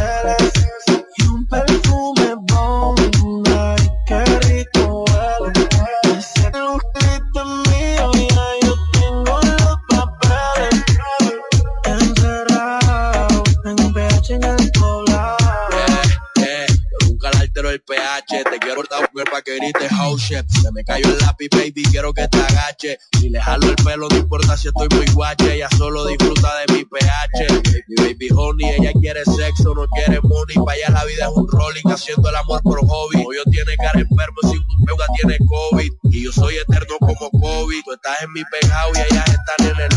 pH, 17.85 18.43
te 18.49 18.59
quiero 18.59 18.83
dar 18.89 19.09
mujer 19.13 19.29
pa' 19.31 19.41
que 19.41 19.55
grites 19.57 19.89
house 19.91 20.21
shit. 20.21 20.45
Se 20.49 20.71
me 20.71 20.83
cayó 20.83 21.07
el 21.07 21.17
lápiz, 21.19 21.49
baby, 21.51 21.83
quiero 21.91 22.13
que 22.13 22.27
te 22.27 22.37
agache. 22.39 22.97
Si 23.19 23.29
le 23.29 23.39
jalo 23.39 23.69
el 23.69 23.75
pelo, 23.75 24.07
no 24.09 24.17
importa 24.17 24.57
si 24.57 24.67
estoy 24.67 24.87
muy 24.95 25.05
guache, 25.13 25.55
ella 25.55 25.69
solo 25.77 26.05
disfruta 26.05 26.49
de 26.59 26.73
mi 26.73 26.85
pH. 26.85 27.61
Mi 27.87 27.95
baby 27.95 28.29
honey, 28.35 28.69
ella 28.79 28.91
quiere 28.99 29.23
sexo, 29.25 29.73
no 29.75 29.87
quiere 29.87 30.19
money. 30.21 30.55
Pa' 30.65 30.73
allá 30.73 30.89
la 30.89 31.05
vida 31.05 31.25
es 31.25 31.31
un 31.35 31.47
rolling, 31.47 31.83
haciendo 31.85 32.29
el 32.29 32.35
amor 32.35 32.61
por 32.63 32.79
hobby. 32.87 33.23
Hoyo 33.25 33.43
tiene 33.51 33.75
cara 33.77 33.99
enfermo, 33.99 34.37
si 34.43 34.57
tu 34.57 34.85
peuga 34.85 35.05
tiene 35.19 35.37
COVID. 35.47 35.91
Y 36.11 36.23
yo 36.23 36.31
soy 36.31 36.55
eterno 36.57 36.95
como 36.99 37.29
COVID. 37.31 37.83
Tú 37.83 37.93
estás 37.93 38.21
en 38.23 38.33
mi 38.33 38.43
penthouse 38.45 38.97
y 38.97 39.13
ellas 39.13 39.25
están 39.27 39.67
en 39.71 39.91
el 39.91 39.94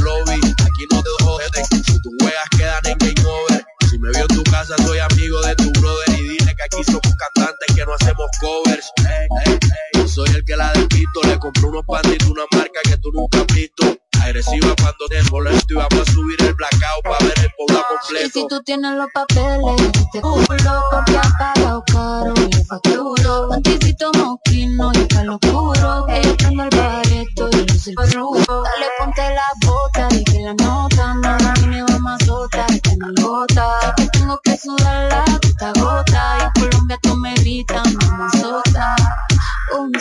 que 10.48 10.56
la 10.56 10.72
despito, 10.72 11.20
le 11.24 11.38
compré 11.38 11.66
unos 11.66 11.84
de 11.84 12.30
una 12.30 12.44
marca 12.52 12.80
que 12.82 12.96
tú 12.96 13.10
nunca 13.12 13.40
has 13.40 13.46
visto. 13.54 13.84
Agresiva 14.22 14.74
cuando 14.80 15.06
te 15.10 15.22
molesto 15.30 15.74
y 15.74 15.76
vamos 15.76 16.08
a 16.08 16.10
subir 16.10 16.42
el 16.42 16.54
blackout 16.54 17.02
para 17.04 17.18
ver 17.24 17.38
el 17.38 17.50
pueblo 17.54 17.84
Y 18.24 18.30
Si 18.30 18.48
tú 18.48 18.62
tienes 18.62 18.96
los 18.96 19.08
papeles, 19.12 19.92
te 20.10 20.20
culo, 20.22 20.44
porque 20.90 21.18
ha 21.18 21.30
pagado 21.38 21.84
caro 21.92 22.34
y 22.36 22.52
le 22.52 22.64
facturo. 22.64 23.48
Panticito 23.50 24.10
moquino 24.16 24.90
y 24.94 25.14
palo 25.14 25.38
oscuro. 25.40 26.06
Ella 26.08 26.34
prende 26.38 26.62
el 26.64 26.78
bareto 26.78 27.50
y 27.52 27.56
el 27.56 28.10
fruto. 28.10 28.62
Dale, 28.62 28.86
ponte 28.98 29.22
la 29.34 29.66
bota, 29.66 30.08
de 30.08 30.24
que 30.24 30.40
la 30.40 30.54
nota, 30.54 31.14
mamá, 31.14 31.54
me 31.66 31.82
va 31.82 31.98
más 31.98 32.24
sota, 32.24 32.66
que 32.66 32.96
no 32.96 33.08
gota. 33.20 33.94
Que 33.98 34.08
tengo 34.08 34.40
que 34.42 34.56
sudar 34.56 35.27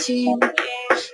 Un 0.08 0.14
chin, 0.14 0.39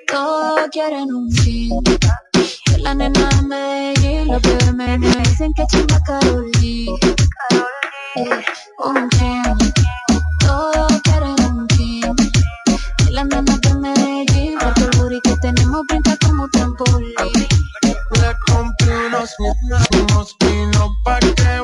todos 0.06 0.70
quieren 0.72 1.12
un. 1.12 1.28
Que 1.34 2.78
la 2.78 2.94
nena 2.94 3.28
de 3.28 3.42
Medellín, 3.42 4.28
los 4.28 4.40
bebés 4.44 4.74
me, 4.76 4.98
dicen 5.00 5.52
que 5.56 5.66
chimba 5.66 6.00
Karol 6.06 6.52
G. 6.52 6.86
Eh, 8.16 8.46
un 8.86 9.10
chin, 9.10 9.74
todos 10.42 11.02
quieren 11.02 11.44
un. 11.44 11.68
Que 11.68 13.10
la 13.10 13.24
nena 13.24 13.58
de 13.58 13.74
Medellín, 13.74 14.60
porque 14.60 14.84
el 14.84 14.92
booty 15.00 15.22
que 15.22 15.38
tenemos 15.38 15.82
brinca 15.88 16.16
como 16.28 16.48
trampolín. 16.50 17.16
Le 17.82 18.38
compré 18.46 19.08
unos 19.08 19.36
unos 19.40 20.36
pinos 20.36 20.92
pa' 21.04 21.20
que 21.20 21.64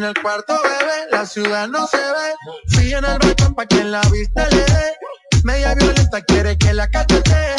En 0.00 0.06
el 0.06 0.14
cuarto 0.14 0.54
bebé 0.62 1.10
La 1.10 1.26
ciudad 1.26 1.68
no 1.68 1.86
se 1.86 1.98
ve. 1.98 2.34
Fui 2.68 2.90
en 2.90 3.04
el 3.04 3.18
balcón 3.18 3.54
pa' 3.54 3.66
que 3.66 3.84
la 3.84 4.00
vista 4.10 4.48
le 4.48 4.64
dé. 4.64 4.96
Media 5.44 5.74
violenta 5.74 6.22
quiere 6.22 6.56
que 6.56 6.72
la 6.72 6.88
cachete. 6.88 7.54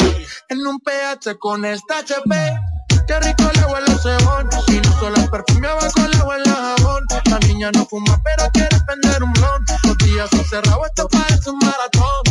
En 0.48 0.66
un 0.66 0.80
PH 0.80 1.38
con 1.38 1.64
esta 1.64 1.98
HP 1.98 2.34
Qué 3.06 3.20
rico 3.20 3.44
le 3.54 3.64
huele 3.72 3.92
el 3.92 3.98
cebón 4.00 4.48
Si 4.66 4.80
no 4.80 4.92
solo 4.98 5.16
el 5.18 5.30
perfume 5.30 5.68
abajo 5.68 6.08
le 6.08 6.18
huele 6.18 6.44
el 6.44 6.52
jabón. 6.52 7.06
La 7.26 7.38
niña 7.46 7.70
no 7.74 7.86
fuma 7.86 8.20
pero 8.24 8.50
quiere 8.52 8.76
prender 8.88 9.22
un 9.22 9.32
blon. 9.34 9.64
Los 9.84 9.98
días 9.98 10.32
encerrados 10.32 10.86
esto 10.88 11.08
parece 11.08 11.48
un 11.48 11.58
maratón 11.58 12.22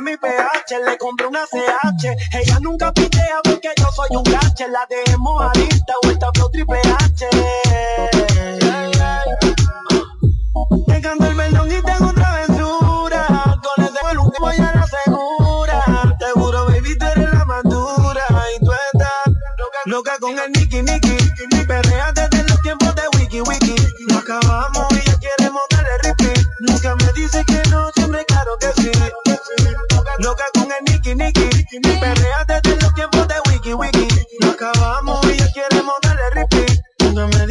Mi 0.00 0.16
PH, 0.16 0.78
le 0.86 0.96
compré 0.96 1.26
una 1.26 1.44
CH. 1.44 2.06
Ella 2.32 2.58
nunca 2.60 2.90
pitea 2.90 3.40
porque 3.44 3.68
yo 3.76 3.86
soy 3.92 4.08
un 4.16 4.22
gache. 4.22 4.66
La 4.68 4.86
dejemos 4.88 5.42
alista 5.42 5.92
o 6.02 6.10
esta 6.10 6.30
flow 6.32 6.50
triple 6.50 6.80
H. 6.80 7.28
Llegando 10.86 11.26
el 11.26 11.34
melón 11.34 11.70
y 11.70 11.82
tengo 11.82 12.08
otra 12.08 12.32
aventura. 12.32 13.26
Con 13.62 13.84
ese 13.84 13.98
vuelo 14.00 14.32
voy 14.40 14.56
a 14.56 14.72
la 14.74 14.86
segura. 14.86 16.16
Te 16.18 16.30
juro, 16.32 16.64
baby, 16.66 16.96
tú 16.98 17.06
eres 17.06 17.32
la 17.34 17.44
más 17.44 17.62
dura. 17.64 18.22
Y 18.56 18.64
tú 18.64 18.72
estás 18.72 19.26
loca, 19.58 19.78
loca 19.84 20.18
con 20.18 20.38
el 20.38 20.52
Nicky 20.52 20.82
Nicky. 20.82 21.19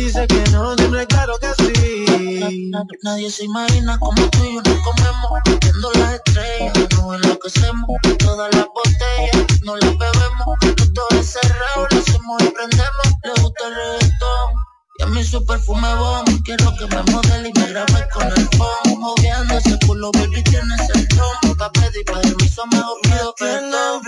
Dice 0.09 0.27
que 0.27 0.43
no, 0.51 0.75
siempre 0.75 1.05
claro 1.05 1.37
que 1.39 1.49
sí. 1.63 2.71
Nadie 3.03 3.29
se 3.29 3.45
imagina 3.45 3.97
como 3.99 4.29
tú 4.29 4.43
y 4.43 4.55
yo 4.55 4.61
nos 4.61 4.79
comemos 4.79 5.31
Viendo 5.61 5.91
las 5.93 6.15
estrellas, 6.15 6.73
nos 6.97 7.15
enloquecemos 7.15 7.85
Todas 8.17 8.55
las 8.55 8.65
botellas, 8.73 9.61
no 9.63 9.75
las 9.75 9.97
bebemos 9.97 10.57
Los 10.77 10.93
dos 10.93 11.07
encerrados, 11.11 11.87
lo 11.91 11.99
hacemos 11.99 12.41
y 12.41 12.49
prendemos 12.49 13.07
Le 13.23 13.41
gusta 13.41 13.67
el 13.67 13.75
reggaetón 13.75 14.53
y 14.99 15.03
a 15.03 15.07
mí 15.07 15.23
su 15.23 15.45
perfume 15.45 15.95
bomb 15.95 16.27
Quiero 16.43 16.73
que 16.75 16.85
me 16.87 17.03
modele 17.11 17.49
y 17.49 17.59
me 17.59 17.67
grabe 17.67 18.07
con 18.13 18.27
el 18.27 18.49
phone 18.57 18.99
Moviendo 18.99 19.57
ese 19.57 19.77
culo, 19.85 20.11
baby, 20.11 20.43
tienes 20.43 20.89
el 20.93 21.07
don 21.09 21.57
Pa' 21.57 21.71
pedir 21.71 22.03
permiso, 22.05 22.65
mejor 22.67 22.97
pido 23.03 23.35
perdón 23.37 24.01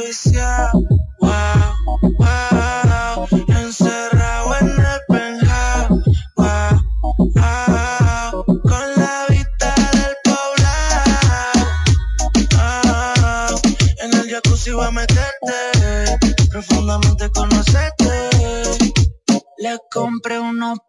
wow, 1.20 1.32
wow. 2.18 2.51
meterte, 14.90 16.18
profundamente 16.50 17.30
conocerte. 17.32 18.30
Le 19.60 19.78
compré 19.92 20.40
unos 20.40 20.80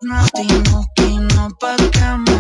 que 0.95 1.05
no 1.05 1.49
pa' 1.61 1.77
que 1.77 2.32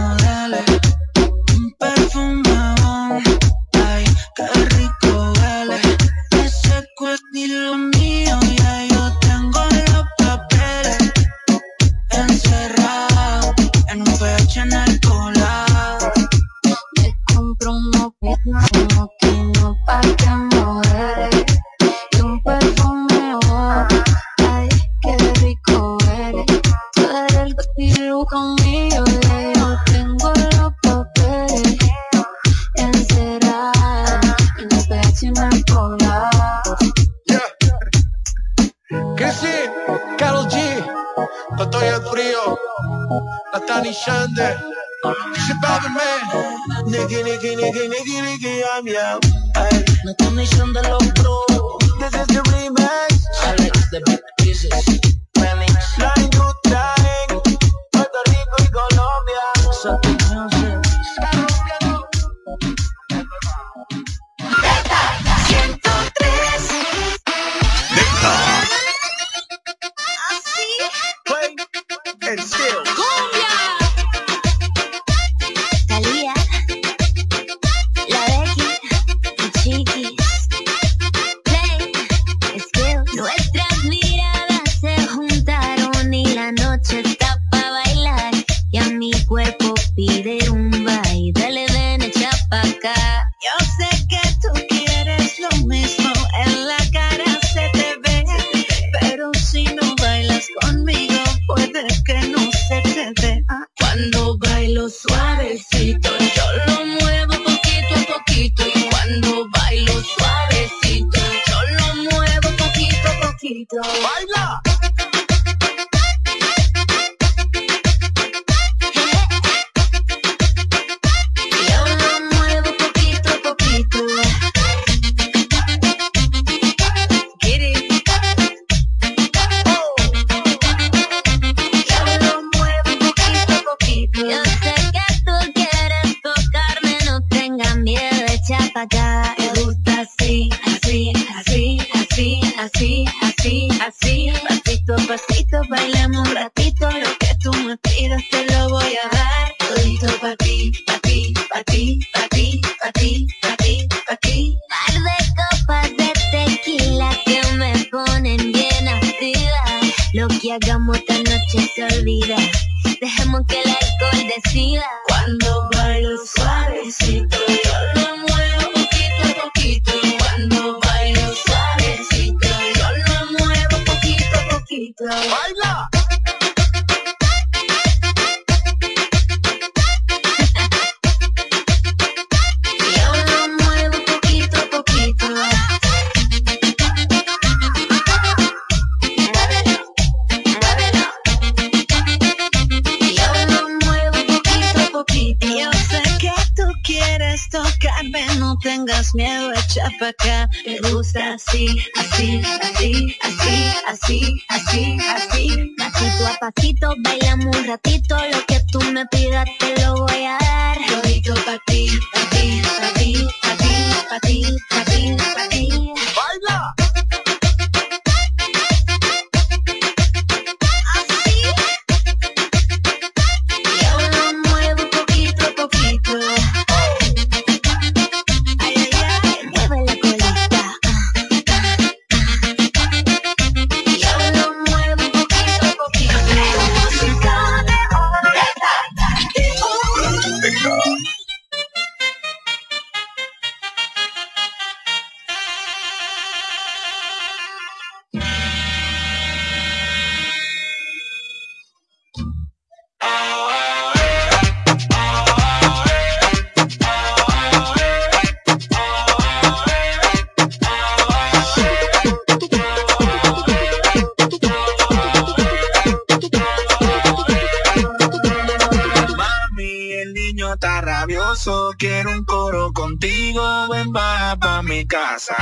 Quiero 271.78 272.10
un 272.12 272.24
coro 272.24 272.72
contigo, 272.72 273.68
ven 273.68 273.92
baja 273.92 274.36
pa' 274.38 274.62
mi 274.62 274.86
casa. 274.86 275.34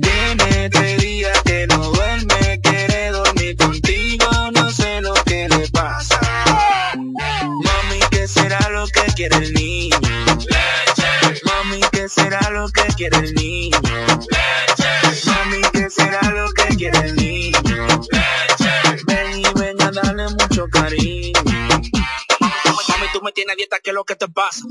Tiene 0.00 0.70
tres 0.70 0.98
días 0.98 1.42
que 1.42 1.66
no 1.66 1.90
duerme, 1.90 2.60
quiere 2.62 3.10
dormir 3.10 3.56
contigo, 3.56 4.26
no 4.54 4.70
sé 4.70 5.02
lo 5.02 5.12
que 5.24 5.48
le 5.48 5.68
pasa. 5.68 6.20
Mami, 6.96 8.00
¿qué 8.10 8.26
será 8.26 8.58
lo 8.70 8.86
que 8.86 9.02
quiere 9.14 9.36
el 9.36 9.52
niño? 9.52 9.98
Leche. 9.98 11.40
Mami, 11.44 11.80
¿qué 11.92 12.08
será 12.08 12.50
lo 12.50 12.68
que 12.70 12.84
quiere 12.96 13.18
el 13.18 13.34
niño? 13.34 13.78
Leche. 13.82 15.26
Mami, 15.26 15.60
¿qué 15.72 15.90
será 15.90 16.30
lo 16.30 16.50
que 16.52 16.76
quiere 16.76 16.98
el 17.00 17.16
niño? 17.16 17.86
Leche. 18.10 19.04
Ven 19.06 19.40
y 19.40 19.60
ven 19.60 19.82
a 19.82 19.90
darle 19.90 20.28
mucho 20.30 20.66
cariño. 20.70 21.42
Mami, 22.88 23.06
tú 23.12 23.20
me 23.22 23.32
tienes 23.32 23.52
a 23.52 23.56
dieta, 23.56 23.78
¿qué 23.82 23.90
es 23.90 23.94
lo 23.94 24.04
que 24.04 24.16
te 24.16 24.28
pasa? 24.28 24.64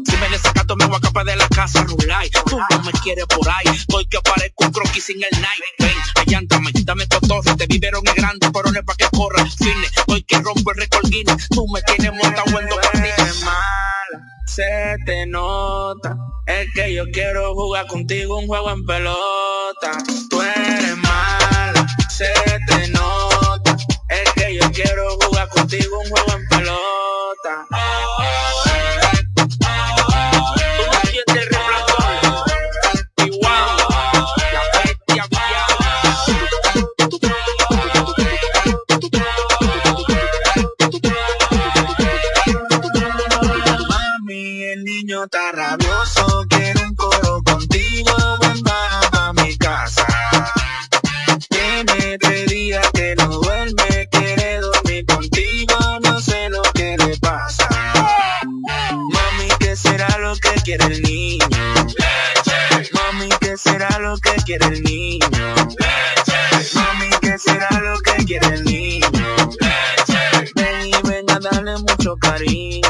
Quieres 3.13 3.25
por 3.27 3.47
ahí. 3.49 3.75
Estoy 3.75 4.05
que 4.07 4.19
parezco 4.21 4.65
un 4.65 4.71
croquis 4.71 5.03
sin 5.03 5.17
el 5.23 5.41
night. 5.41 5.63
Ven, 5.79 5.97
allántame, 6.15 6.71
dame 6.83 7.07
cotorre. 7.07 7.55
Te 7.55 7.67
vivieron 7.67 8.01
en 8.07 8.15
grande, 8.15 8.49
pero 8.51 8.71
no 8.71 8.79
es 8.79 8.85
pa' 8.85 8.95
que 8.95 9.07
corra. 9.11 9.45
Fine, 9.45 9.85
estoy 9.85 10.23
que 10.23 10.39
rompo 10.39 10.71
el 10.71 10.77
récord 10.77 11.09
Guinness. 11.09 11.47
Tú 11.49 11.67
me 11.67 11.81
tienes 11.83 12.11
montado 12.13 12.59
en 12.59 12.69
dos 12.69 12.79
se 14.45 14.97
te 15.05 15.25
nota. 15.25 16.15
Es 16.45 16.67
que 16.75 16.93
yo 16.93 17.05
quiero 17.11 17.55
jugar 17.55 17.87
contigo 17.87 18.37
un 18.37 18.45
juego 18.45 18.69
en 18.69 18.85
pelota. 18.85 19.97
Tú 20.29 20.41
eres 20.41 20.97
quiere 68.25 68.47
el 68.47 68.63
niño? 68.63 69.07
Ven 70.55 70.87
y 70.87 71.07
ven 71.07 71.29
a 71.29 71.39
darle 71.39 71.77
mucho 71.77 72.15
cariño. 72.17 72.81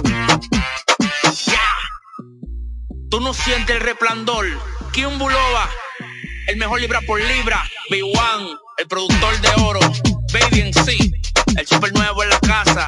Tú 3.09 3.19
no 3.19 3.33
sientes 3.33 3.75
el 3.75 3.81
resplandor. 3.81 4.45
Kim 4.91 5.17
Buloba, 5.17 5.69
el 6.47 6.57
mejor 6.57 6.81
libra 6.81 7.01
por 7.05 7.19
libra. 7.21 7.63
B1, 7.89 8.59
el 8.77 8.87
productor 8.87 9.39
de 9.41 9.49
oro. 9.63 9.79
Baby 10.31 10.61
en 10.61 10.73
sí, 10.73 11.13
el 11.57 11.67
super 11.67 11.93
nuevo 11.93 12.23
en 12.23 12.29
la 12.29 12.39
casa. 12.39 12.87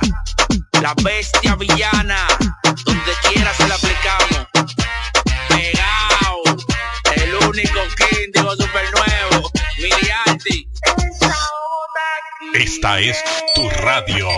La 0.82 0.94
bestia 1.04 1.56
villana, 1.56 2.18
Esta 12.60 13.00
es 13.02 13.22
tu 13.54 13.70
radio. 13.70 14.30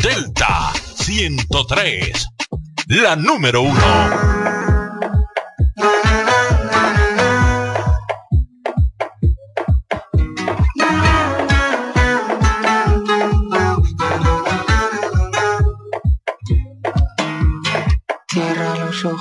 Delta 0.00 0.72
103. 0.94 2.28
La 2.86 3.16
número 3.16 3.62
uno. 3.62 3.80
Cierra 18.28 18.76
los 18.76 19.04
ojos, 19.04 19.20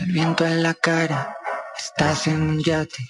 el 0.00 0.12
viento 0.12 0.46
en 0.46 0.62
la 0.62 0.72
cara, 0.72 1.36
estás 1.76 2.26
en 2.26 2.40
un 2.40 2.62
yate, 2.62 3.04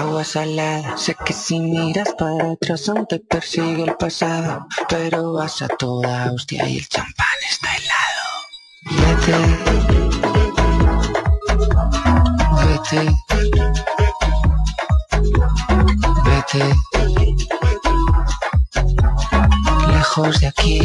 agua 0.00 0.24
salada. 0.24 0.96
Sé 0.96 1.16
que 1.24 1.32
si 1.32 1.58
miras 1.58 2.12
para 2.18 2.52
atrás 2.52 2.88
aún 2.88 3.06
te 3.06 3.18
persigue 3.20 3.84
el 3.84 3.94
pasado, 3.96 4.66
pero 4.88 5.32
vas 5.34 5.62
a 5.62 5.68
toda 5.68 6.32
hostia 6.32 6.68
y 6.68 6.78
el 6.78 6.88
champán 6.88 7.26
está 7.50 7.68
helado. 7.76 8.22
Vete, 9.02 9.36
vete, 12.66 13.00
vete, 16.24 16.64
lejos 19.88 20.40
de 20.40 20.46
aquí. 20.46 20.80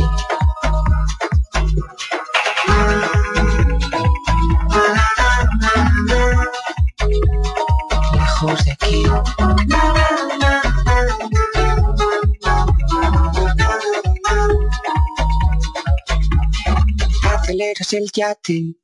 Aceleras 17.88 17.94
el 17.94 18.12
yate. 18.12 18.76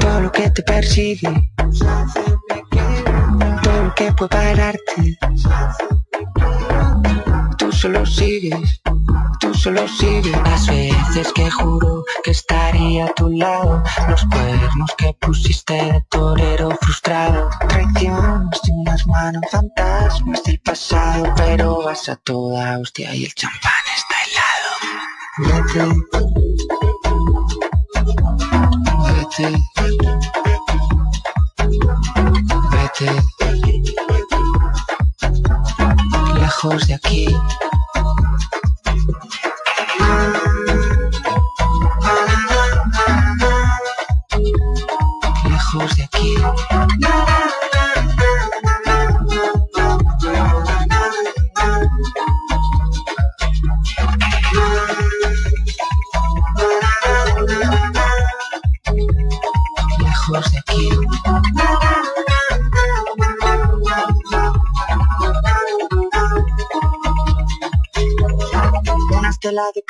Todo 0.00 0.20
lo 0.20 0.32
que 0.32 0.50
te 0.50 0.62
persigue. 0.62 1.50
Todo 3.62 3.82
lo 3.84 3.94
que 3.94 4.12
puede 4.12 4.28
pararte. 4.28 5.18
Tú 7.56 7.72
solo 7.72 8.04
sigues. 8.04 8.82
Tú 9.40 9.54
solo 9.54 9.88
sigues. 9.88 10.36
Las 10.44 10.66
veces 10.66 11.32
que 11.34 11.50
juro 11.50 12.04
que 12.22 12.32
estaría 12.32 13.06
a 13.06 13.14
tu 13.14 13.30
lado. 13.30 13.82
Los 14.08 14.24
cuernos 14.26 14.94
que 14.98 15.16
pusiste 15.20 15.74
de 15.74 16.04
torero 16.10 16.70
frustrado. 16.82 17.48
Traiciones 17.68 18.60
de 18.62 18.72
unas 18.72 19.06
manos 19.06 19.42
fantasmas 19.50 20.42
del 20.44 20.60
pasado. 20.60 21.32
Pero 21.36 21.82
vas 21.82 22.08
a 22.10 22.16
toda 22.16 22.78
hostia 22.78 23.14
y 23.14 23.24
el 23.24 23.34
champán 23.34 23.72
está 23.96 24.16
helado. 25.46 26.49
Vete. 29.38 29.62
Vete. 32.72 33.08
Lejos 36.34 36.88
de 36.88 36.94
aquí. 36.94 37.26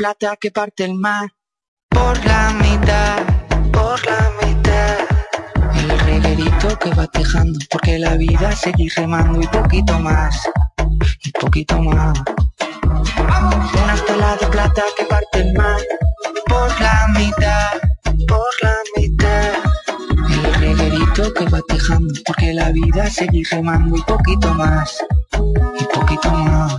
Plata 0.01 0.35
que 0.37 0.51
parte 0.51 0.87
el 0.87 0.95
mar 0.95 1.29
por 1.91 2.17
la 2.25 2.55
mitad, 2.55 3.19
por 3.71 4.03
la 4.07 4.31
mitad. 4.41 4.97
El 5.75 5.99
reguerito 5.99 6.69
que 6.79 6.89
va 6.95 7.07
tejando 7.09 7.59
porque 7.71 7.99
la 7.99 8.15
vida 8.15 8.51
sigue 8.53 8.89
remando 8.97 9.43
y 9.43 9.47
poquito 9.49 9.99
más, 9.99 10.49
y 11.23 11.31
poquito 11.33 11.83
más. 11.83 12.19
Una 13.85 13.95
estela 13.95 14.37
de 14.37 14.47
plata 14.47 14.83
que 14.97 15.05
parte 15.05 15.41
el 15.43 15.53
mar 15.53 15.83
por 16.47 16.81
la 16.81 17.07
mitad, 17.19 17.71
por 18.27 18.53
la 18.63 18.77
mitad. 18.97 19.53
El 20.31 20.55
reguerito 20.55 21.35
que 21.35 21.45
va 21.45 21.61
tejando 21.69 22.15
porque 22.25 22.55
la 22.55 22.71
vida 22.71 23.11
sigue 23.11 23.43
remando 23.51 23.99
y 23.99 24.03
poquito 24.05 24.55
más, 24.55 25.05
y 25.79 25.85
poquito 25.95 26.31
más. 26.31 26.79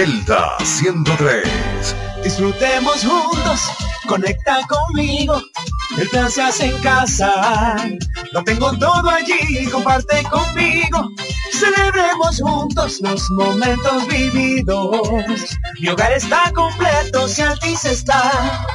Delta 0.00 0.56
103. 0.64 1.44
Disfrutemos 2.24 3.04
juntos, 3.04 3.60
conecta 4.08 4.60
conmigo. 4.66 5.42
El 5.98 6.08
plan 6.08 6.30
se 6.30 6.40
hace 6.40 6.66
en 6.68 6.78
casa. 6.78 7.76
Lo 8.32 8.42
tengo 8.42 8.72
todo 8.78 9.10
allí, 9.10 9.66
comparte 9.70 10.22
conmigo. 10.22 11.10
Celebremos 11.52 12.40
juntos 12.40 12.98
los 13.02 13.30
momentos 13.32 14.06
vividos. 14.06 15.58
Mi 15.78 15.88
hogar 15.88 16.12
está 16.14 16.50
completo 16.54 17.28
si 17.28 17.42
Altis 17.42 17.84
está. 17.84 18.66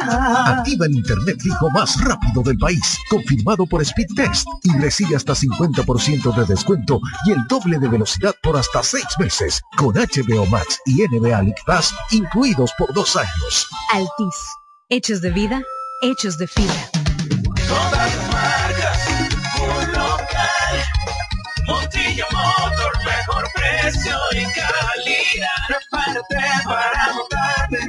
Activa 0.00 0.86
el 0.86 0.96
internet 0.96 1.38
fijo 1.40 1.70
más 1.70 2.00
rápido 2.02 2.42
del 2.42 2.56
país, 2.58 2.98
confirmado 3.10 3.66
por 3.66 3.84
Speedtest 3.84 4.46
y 4.62 4.78
recibe 4.78 5.16
hasta 5.16 5.34
50% 5.34 6.34
de 6.34 6.44
descuento 6.46 7.00
y 7.26 7.32
el 7.32 7.46
doble 7.48 7.78
de 7.78 7.88
velocidad 7.88 8.34
por 8.42 8.56
hasta 8.56 8.82
6 8.82 9.04
meses 9.18 9.60
con 9.76 9.94
HBO 9.94 10.46
Max 10.46 10.78
y 10.86 11.02
NBA 11.02 11.42
League 11.42 11.62
Pass 11.66 11.94
incluidos 12.10 12.72
por 12.78 12.92
dos 12.94 13.16
años. 13.16 13.68
Altis. 13.92 14.36
Hechos 14.90 15.20
de 15.20 15.30
vida, 15.30 15.62
hechos 16.00 16.38
de 16.38 16.46
fibra. 16.46 16.90
Todas 17.66 17.92
las 17.92 18.28
marcas, 18.30 18.98
un 19.60 19.92
local. 19.92 20.76
Montilla 21.66 22.24
Motor, 22.32 23.04
mejor 23.04 23.44
precio 23.54 24.16
y 24.32 24.44
calidad. 24.54 25.58
Para 26.64 27.14
montarte 27.14 27.87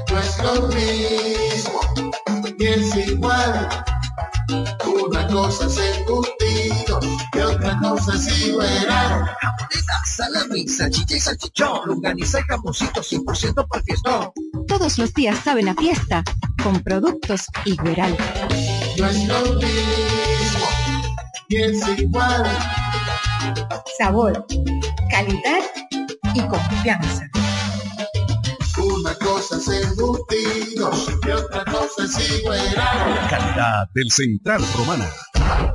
No 0.10 0.20
es 0.20 0.38
lo 0.44 0.68
mismo, 0.70 1.80
ni 2.58 2.66
es 2.66 2.96
igual. 3.08 3.70
Una 4.50 5.28
cosa 5.28 5.68
es 5.68 5.78
embutido 5.78 7.00
y 7.34 7.39
otra 7.39 7.80
cosa 7.80 8.16
es 8.16 8.47
igual. 8.47 8.68
Jamoneta, 8.88 10.06
salami, 10.06 10.68
salchicha 10.68 11.16
y 11.16 11.20
salchichón, 11.20 11.88
longaniza 11.88 12.39
y 12.39 12.43
jamoncito 12.43 13.02
100% 13.02 13.68
para 13.68 13.80
el 13.80 13.84
fiestón. 13.84 14.32
Todos 14.68 14.97
los 14.97 15.14
días 15.14 15.38
saben 15.43 15.70
a 15.70 15.76
fiesta 15.76 16.24
con 16.64 16.82
productos 16.82 17.45
Igueral. 17.66 18.18
No 18.97 19.08
es 19.08 19.28
lo 19.28 19.39
mismo, 19.54 20.68
ni 21.50 21.58
es 21.58 22.00
igual. 22.00 22.45
Sabor, 23.97 24.45
calidad 25.12 25.64
y 26.34 26.41
confianza. 26.47 27.30
Cosa 29.20 29.57
es 29.57 29.67
embutido 29.67 30.91
y 31.26 31.32
otra 31.32 31.65
cosa 31.65 32.05
es 32.05 32.39
igual. 32.39 32.59
Calidad 33.30 33.88
del 33.93 34.11
Central 34.11 34.63
Romana. 34.78 35.09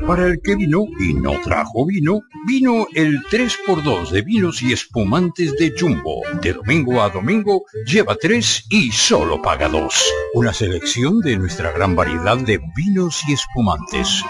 Para 0.06 0.26
el 0.26 0.40
que 0.42 0.56
vino 0.56 0.84
y 1.00 1.14
no 1.14 1.40
trajo 1.42 1.86
vino, 1.86 2.20
vino 2.46 2.86
el 2.94 3.22
3x2 3.24 4.10
de 4.10 4.22
vinos 4.22 4.62
y 4.62 4.72
espumantes 4.72 5.56
de 5.56 5.74
Jumbo. 5.78 6.22
De 6.40 6.52
domingo 6.52 7.02
a 7.02 7.08
domingo, 7.10 7.64
lleva 7.86 8.16
3 8.16 8.66
y 8.70 8.92
solo 8.92 9.40
paga 9.42 9.68
2. 9.68 9.94
Una 10.34 10.52
selección 10.52 11.20
de 11.20 11.36
nuestra 11.36 11.72
gran 11.72 11.96
variedad 11.96 12.36
de 12.36 12.60
vinos 12.76 13.22
y 13.28 13.32
espumantes. 13.32 14.22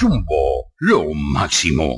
Jumbo, 0.00 0.72
lo 0.78 1.12
máximo. 1.14 1.96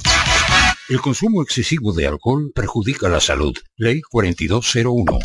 El 0.89 1.01
consumo 1.01 1.43
excesivo 1.43 1.93
de 1.93 2.07
alcohol 2.07 2.51
perjudica 2.55 3.09
la 3.09 3.21
salud. 3.21 3.57
Ley 3.77 4.01
4201. 4.01 5.19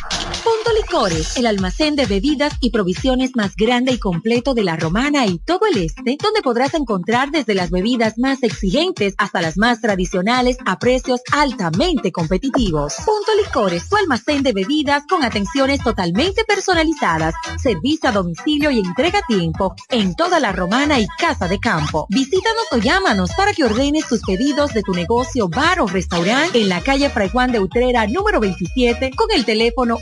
Licores, 0.75 1.37
el 1.37 1.45
almacén 1.45 1.95
de 1.95 2.05
bebidas 2.05 2.53
y 2.59 2.71
provisiones 2.71 3.35
más 3.35 3.55
grande 3.55 3.93
y 3.93 3.99
completo 3.99 4.53
de 4.53 4.63
la 4.63 4.75
Romana 4.75 5.25
y 5.25 5.37
todo 5.39 5.61
el 5.71 5.77
este, 5.77 6.17
donde 6.21 6.41
podrás 6.41 6.73
encontrar 6.73 7.31
desde 7.31 7.53
las 7.53 7.69
bebidas 7.69 8.17
más 8.17 8.43
exigentes 8.43 9.13
hasta 9.17 9.41
las 9.41 9.57
más 9.57 9.81
tradicionales 9.81 10.57
a 10.65 10.79
precios 10.79 11.21
altamente 11.31 12.11
competitivos. 12.11 12.95
Punto 13.05 13.31
Licores, 13.43 13.87
tu 13.89 13.97
almacén 13.97 14.41
de 14.43 14.53
bebidas 14.53 15.03
con 15.07 15.23
atenciones 15.23 15.83
totalmente 15.83 16.43
personalizadas, 16.45 17.35
servicio 17.61 18.09
a 18.09 18.13
domicilio 18.13 18.71
y 18.71 18.79
entrega 18.79 19.19
a 19.19 19.25
tiempo 19.27 19.75
en 19.89 20.15
toda 20.15 20.39
la 20.39 20.51
Romana 20.51 20.99
y 20.99 21.07
Casa 21.19 21.47
de 21.47 21.59
Campo. 21.59 22.07
Visítanos 22.09 22.65
o 22.71 22.77
llámanos 22.77 23.31
para 23.35 23.53
que 23.53 23.63
ordenes 23.63 24.07
tus 24.07 24.21
pedidos 24.21 24.73
de 24.73 24.81
tu 24.81 24.93
negocio, 24.93 25.49
bar 25.49 25.81
o 25.81 25.87
restaurante 25.87 26.59
en 26.59 26.69
la 26.69 26.81
calle 26.81 27.09
Fray 27.09 27.29
Juan 27.29 27.51
de 27.51 27.59
Utrera 27.59 28.07
número 28.07 28.39
27 28.39 29.11
con 29.15 29.29
el 29.31 29.45
teléfono 29.45 29.99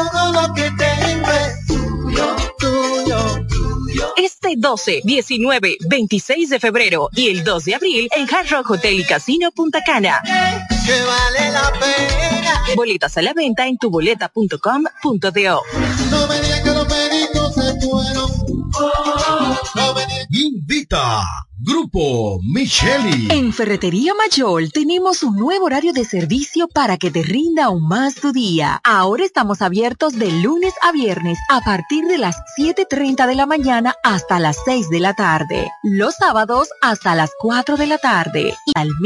Este 4.17 4.55
12, 4.57 5.03
19, 5.05 5.77
26 5.89 6.51
de 6.51 6.61
febrero 6.61 7.09
y 7.15 7.29
el 7.29 7.45
2 7.45 7.65
de 7.65 7.75
abril 7.75 8.09
en 8.17 8.33
Hard 8.35 8.49
Rock 8.51 8.71
Hotel 8.71 9.01
y 9.01 9.05
Casino 9.05 9.51
Punta 9.53 9.83
Cana. 9.85 10.23
Que 10.25 11.03
vale 11.03 11.53
la 11.53 11.73
pena. 11.73 12.63
Boletas 12.75 13.17
a 13.17 13.23
la 13.23 13.33
venta 13.33 13.67
en 13.67 13.79
tuboleta.com.do. 13.79 15.63
No 16.11 16.27
me 16.29 16.41
digan 16.41 16.65
que 16.65 16.71
los 16.71 16.87
peritos 16.87 17.55
se 17.55 17.81
fueron. 17.81 18.31
Digan 19.05 19.36
Invita 20.39 21.25
Grupo 21.59 22.39
Micheli. 22.43 23.29
En 23.31 23.51
Ferretería 23.51 24.13
Mayor 24.13 24.69
tenemos 24.69 25.23
un 25.23 25.37
nuevo 25.37 25.65
horario 25.65 25.95
de 25.95 26.05
servicio 26.05 26.69
para 26.69 26.99
que 26.99 27.11
te 27.11 27.23
rinda 27.23 27.65
aún 27.65 27.89
más 27.89 28.17
tu 28.17 28.33
día. 28.33 28.79
Ahora 28.85 29.25
estamos 29.25 29.63
abiertos 29.63 30.19
de 30.19 30.31
lunes 30.43 30.75
a 30.83 30.93
viernes 30.93 31.39
a 31.49 31.63
partir 31.63 32.05
de 32.05 32.19
las 32.19 32.37
7.30 32.59 33.27
de 33.27 33.35
la 33.35 33.47
mañana 33.47 33.95
hasta 34.05 34.39
las 34.39 34.59
6 34.67 34.91
de 34.91 35.01
la 35.01 35.15
tarde. 35.15 35.71
Los 35.83 36.17
sábados 36.17 36.69
hasta 36.83 37.15
las 37.15 37.31
4 37.41 37.79
de 37.79 37.87
la 37.87 37.97
tarde. 37.97 38.55
Y 38.67 38.73
al 38.75 38.95